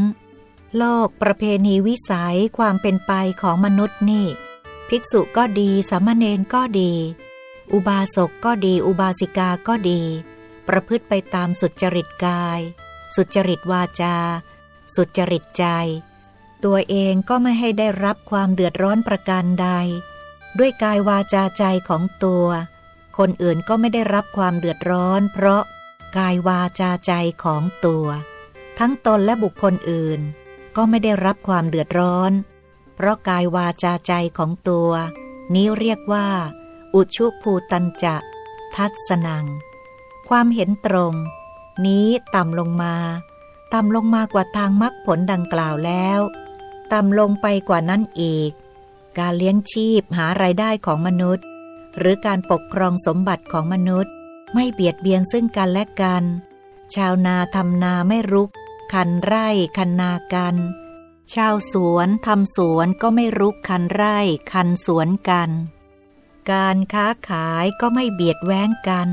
[0.77, 4.27] โลกประเพณีวิสัยความเป็นไปของมนุษย์นี่
[4.89, 6.91] ภิกษุก็ดีสามเณรก็ดี
[7.73, 10.01] อุบาสกก็ดีอุบาสิกาก็ดี
[10.67, 12.59] ประพฤติไปตามสุจริตกาย
[13.15, 14.17] สุจริตวาจา
[14.95, 15.65] สุจริตใจ
[16.63, 19.67] ตัวเองก็ไม่ให้ได้รับความเดือดร้อนประการใด
[20.59, 22.47] ด้วยกายวาจาใจของตัว
[23.17, 25.61] คนอื่นก็ไม่ได้รับความเดือดร้อน เพราะ
[26.17, 27.13] กายวาจาใจ
[27.43, 28.05] ของตัว
[28.79, 30.19] ทั้งตนและบุคคลอื่น
[30.75, 32.31] ก็ไม่ได้รับความเดือดร้อน
[32.95, 34.89] เพราะกายวาจาใจของตัว
[35.53, 36.27] นี้เรียกว่า
[36.95, 38.15] อุชุภูตัญจะ
[38.75, 39.45] ทัศนัง
[40.29, 41.13] ความเห็นตรง
[41.85, 42.95] นี้ต่ำลงมา
[43.73, 46.19] ต่ำลงมากว่าทางมรรคผลดังกล่าวแล้ว
[46.93, 48.51] ต่ำลงไปกว่านั้นอีก
[49.19, 51.45] การเลี้ยงชีพหารายได้ของมนุษย์
[51.97, 54.13] หรือการปกครองสมบัติของมนุษย์
[54.53, 56.23] ไม่เบียดเบียนซึ่งกันและกัน
[56.95, 58.49] ชาวนาทำนาไม่รุก
[58.93, 60.55] คันไร่คันนากัน
[61.33, 64.17] ชาวสวนทำสวนก็ไม่รุกคันไร่
[64.51, 65.49] คันสวนกัน
[66.51, 69.09] การค้าขายก็ไม่เบียดแว้งกัน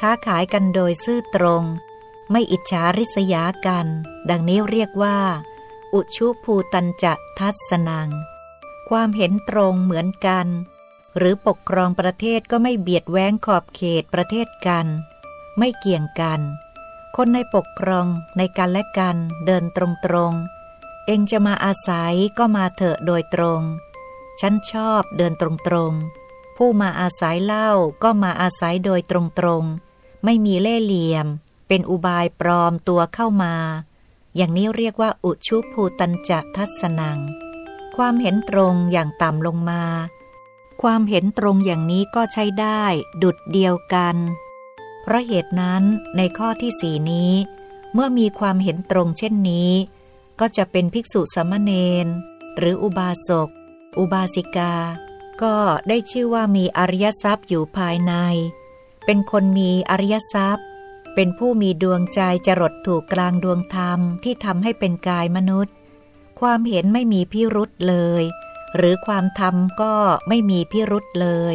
[0.00, 1.64] ค้าขายกันโดยซื่อตรง
[2.30, 3.86] ไม่อิจฉาริษยากัน
[4.30, 5.18] ดังนี้เรียกว่า
[5.94, 8.10] อุชุภูตัญจะทัศนัง
[8.88, 10.46] ความเห็นตรงเหมือนกัน
[11.16, 14.86] หรือปกครองประเทศก็ไม่เบียดแว้งขอบเขตประเทศกัน
[15.58, 16.40] ไม่เกี่ยงกัน
[17.16, 20.32] คนในปกครองในกันและกันเดินตรงตรง
[21.06, 23.62] เองจะมาอาศัยก็มาเถอะโดยตรง
[24.40, 25.92] ฉันชอบเดินตรงตรง
[26.56, 27.70] ผู้มาอาศัยเล่า
[28.02, 29.64] ก็มาอาศัยโดยตรงตรง
[30.24, 31.26] ไม่มีเล่เหลี่ยม
[31.68, 33.54] เป็นอุบายปลอมตัวเข้ามา
[34.36, 37.18] อย่างนี้เรียกว่าอุชุภูตัญจะทัศนัง
[37.96, 39.82] ความเห็นตรงอย่างต่ำลงมา
[40.82, 42.82] ความเห็นตรงอย่างนี้ก็ใช้ได้
[43.22, 44.16] ดุดเดียวกัน
[45.02, 45.82] เพราะเหตุนั้น
[46.16, 47.32] ในข้อที่สี่นี้
[47.92, 49.72] เมื่อมีความเห็นตรงเช่นนี้
[50.40, 51.72] ก็จะเป็นภิกษุสมณเณ
[52.04, 52.06] ร
[52.58, 53.48] หรืออุบาสก
[53.98, 54.74] อุบาสิกา
[55.42, 55.54] ก็
[55.88, 58.12] ได้ชื่อว่ามีอริยทรัพย์อยู่ภายใน
[59.04, 60.66] เป็นคนมีอริยทรัพย์
[61.14, 65.74] เป็นผู้มีดวงใจจรดถูกกลางดวงธรรมที่ทำให้เป็นกายมนุษย์
[66.40, 68.22] ความเห็นไม่มีพิรุษเลย
[68.76, 69.94] หรือความทำก็
[70.28, 71.54] ไม่มีพิรุษเลย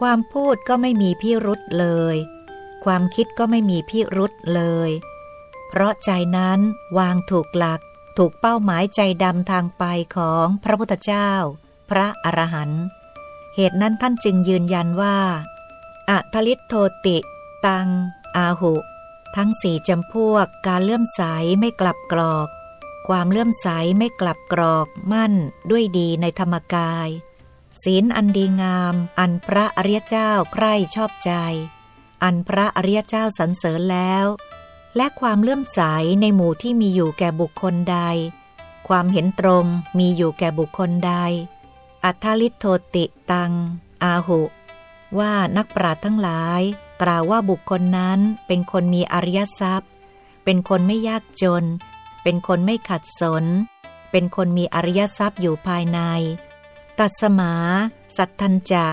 [0.00, 2.16] ความพูดก็ไม่มีพิรุษเลย
[2.84, 4.90] ความคิดก็ไม่มีพิรุษเลย
[5.68, 6.60] เพราะใจนั้น
[6.98, 7.80] วางถูกหลัก
[8.16, 9.84] ถูกเป้าหมายใจดำทางไป
[10.16, 11.30] ของพระพุทธเจ้า
[11.90, 12.84] พระอรหันต์
[13.54, 15.18] เหตุนั้นท่านจึงยืนยันว่า
[16.10, 16.74] อัทลิตโท
[17.06, 17.18] ติ
[17.66, 17.88] ตัง
[18.36, 18.74] อาหุ
[19.36, 21.22] ทั้งสี่จำพวก การเลื่อมใส
[21.60, 22.48] ไม่กลับกรอก
[23.08, 25.32] ความเลื่อมใสไม่กลับกรอก มั่น
[25.70, 27.08] ด้วยดีในธรรมกาย
[27.82, 31.32] ศีลอันดีงาม อันพระอริยเจ้าใคร่ชอบใจ
[32.22, 34.26] อันพระอริยเจ้าสรรเสริญแล้ว
[34.96, 35.80] และความเลื่อมใส
[36.20, 37.98] ในหมู่ที่มีอยู่แก่บุคคลใด
[38.88, 39.66] ความเห็นตรง
[39.98, 41.14] มีอยู่แก่บุคคลใด
[42.04, 43.52] อัทลิโทติตัง
[44.04, 44.40] อาหุ
[45.18, 46.62] ว่านักปราชญ์ทั้งหลาย
[47.02, 49.90] กล่าวว่าบุคคลนั้นเป็นคนมีอริยทรัพย์
[50.44, 51.64] เป็นคนไม่ยากจน
[52.22, 53.44] เป็นคนไม่ขัดสน
[54.10, 56.00] เป็นคนมีอริยทรัพย์อยู่ภายใน
[56.98, 57.52] ตัดสมา
[58.16, 58.86] สัทธัญจะ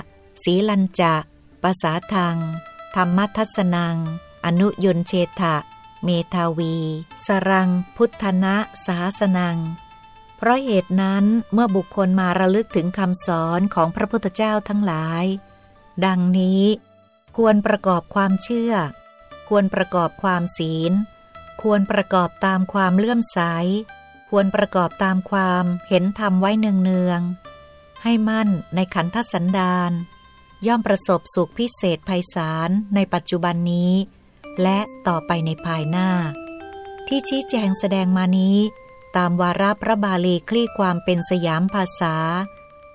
[0.43, 1.13] สีลัญจะ
[1.63, 2.37] ภาษาทาง
[2.95, 3.97] ธรรมทัศนัง
[4.45, 5.55] อนุยนเชตะ
[6.03, 6.77] เมทาวี
[7.25, 8.55] สรัง พุทธนะ
[8.85, 9.57] สาสนัง
[10.37, 15.25] เพราะเหตุนั้นเมื่อบุคคลมาระลึกถึงคำสอนของพระพุทธเจ้าทั้งหลาย
[16.05, 16.63] ดังนี้
[17.41, 18.73] ควรประกอบความเชื่อ
[19.49, 20.93] ควรประกอบความศีล
[21.61, 23.39] ควรประกอบตามความเลื่อมใส
[24.29, 29.91] ควรประกอบตามความเห็นธรรมไว้เนืองๆ ให้มั่นในขันธสันดาน
[30.67, 33.93] ย่อมประสบสุขพิเศษภัยสารในปัจจุบันนี้
[34.61, 36.09] และต่อไปในภายหน้า
[37.07, 38.57] ที่ชี้แจงแสดงมานี้
[39.17, 42.15] ตามวาระพระบาลีคลี่ความเป็นสยามภาษา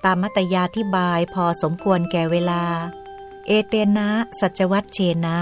[0.04, 2.64] ตามมัตยาธิบายพอสมควรแก่เวลา
[3.46, 4.08] เอเตนะ
[4.40, 5.38] สัจวัตเชนะ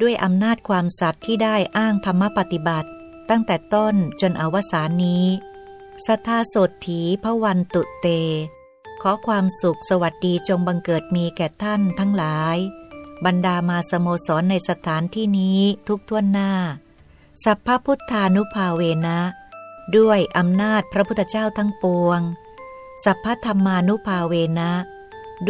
[0.00, 2.88] ด้วยอำนาจความสัตย์ที่ได้อ้างธรรมปฏิบัติ
[3.28, 5.26] ตั้งแต่ต้นจนอวสานนี้
[6.06, 8.06] สัทธาสดถีพระวันตุเต
[9.02, 12.56] ขอความสุขสวัสดีจงบังเกิดมีแก่ท่านทั้งหลาย
[13.24, 16.52] บรรดามาสโมสรในสถานที่นี้ทุกท่วนหน้า
[17.44, 19.18] สัพพพุทธานุภาเวนะ
[19.96, 22.20] ด้วยอำนาจพระพุทธเจ้าทั้งปวง
[23.04, 24.70] สัพพธรรมานุภาเวนะ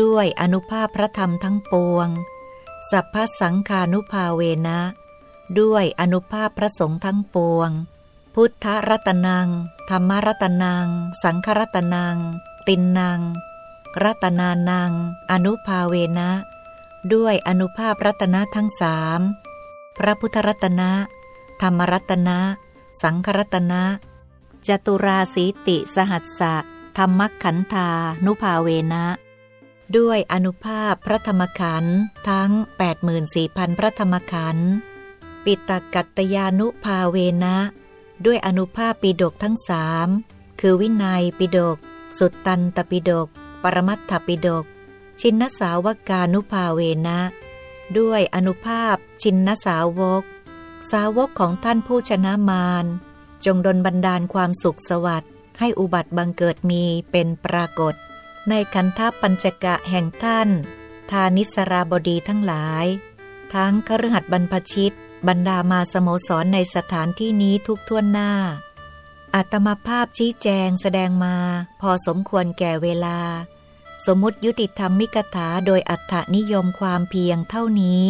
[0.01, 2.09] ด้วยอนุภาพพระธรรมทั้งปวง
[2.91, 4.81] สัพพสังคานุภาเวนะ
[5.61, 7.71] ด้วยอนุภาพพระสงฆ์ทั้งปวง
[8.35, 9.49] พุทธรัตนัง
[9.91, 10.87] ธรรมรัตนัง
[11.23, 12.17] สังครัตนัง
[12.69, 13.21] ตินนัง
[14.03, 14.93] รัตนานัง
[15.31, 16.31] อนุภาเวนะ
[17.15, 19.21] ด้วยอนุภาพรัตนะทั้งสาม
[19.97, 20.91] พระพุทธรัตนะ
[21.63, 22.39] ธรรมรัตนะ
[23.03, 23.83] สังครัตนะ
[24.69, 26.55] จตุราสีติสหัสสะ
[26.99, 27.91] ธรรมขันธา
[28.25, 29.05] นุภาเวนะ
[29.99, 32.51] ด้วยอนุภาพพระธรรมขันธ์ทั้ง
[33.15, 34.71] 84,000 พระธรรมขันธ์
[35.45, 37.57] ปิตกัตยานุภาเวนะ
[38.25, 40.09] ด้วยอนุภาพปิดกทั้งสาม
[40.61, 41.77] คือวินัยปิดก
[42.19, 43.29] สุตตันตปิดก
[43.63, 44.65] ปรมัตถปิดก
[45.21, 47.19] ชินสาวกานุภาเวนะ
[47.99, 50.23] ด้วยอนุภาพชินสาวก
[50.91, 52.87] สาวกของท่านผู้ชนะมาร
[53.45, 57.95] จงดลบันดาลความสุขสวัสดิ์ให้อุบัติบังเกิดมีเป็นปรากฏ
[58.49, 60.49] ในคันธปัญจกะแห่งท่าน
[61.11, 62.87] ทานิสราบดีทั้งหลาย
[63.55, 64.95] ทั้งคฤหัสถ์บรรพชิต
[65.29, 68.33] บรรดามาสโมสรในสถานที่นี้ทุกท่วนหน้า
[69.35, 71.37] อัตมาภาพชี้แจงแสดงมา
[71.81, 73.19] พอสมควรแก่เวลา
[74.07, 78.05] สมมุติยุติธรรมมิกถาโดยอัตถนิยมความเพียงเท่านี้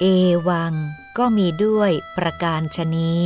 [0.00, 0.04] เอ
[0.48, 0.74] วัง
[1.18, 3.22] ก็มีด้วยประการชนี้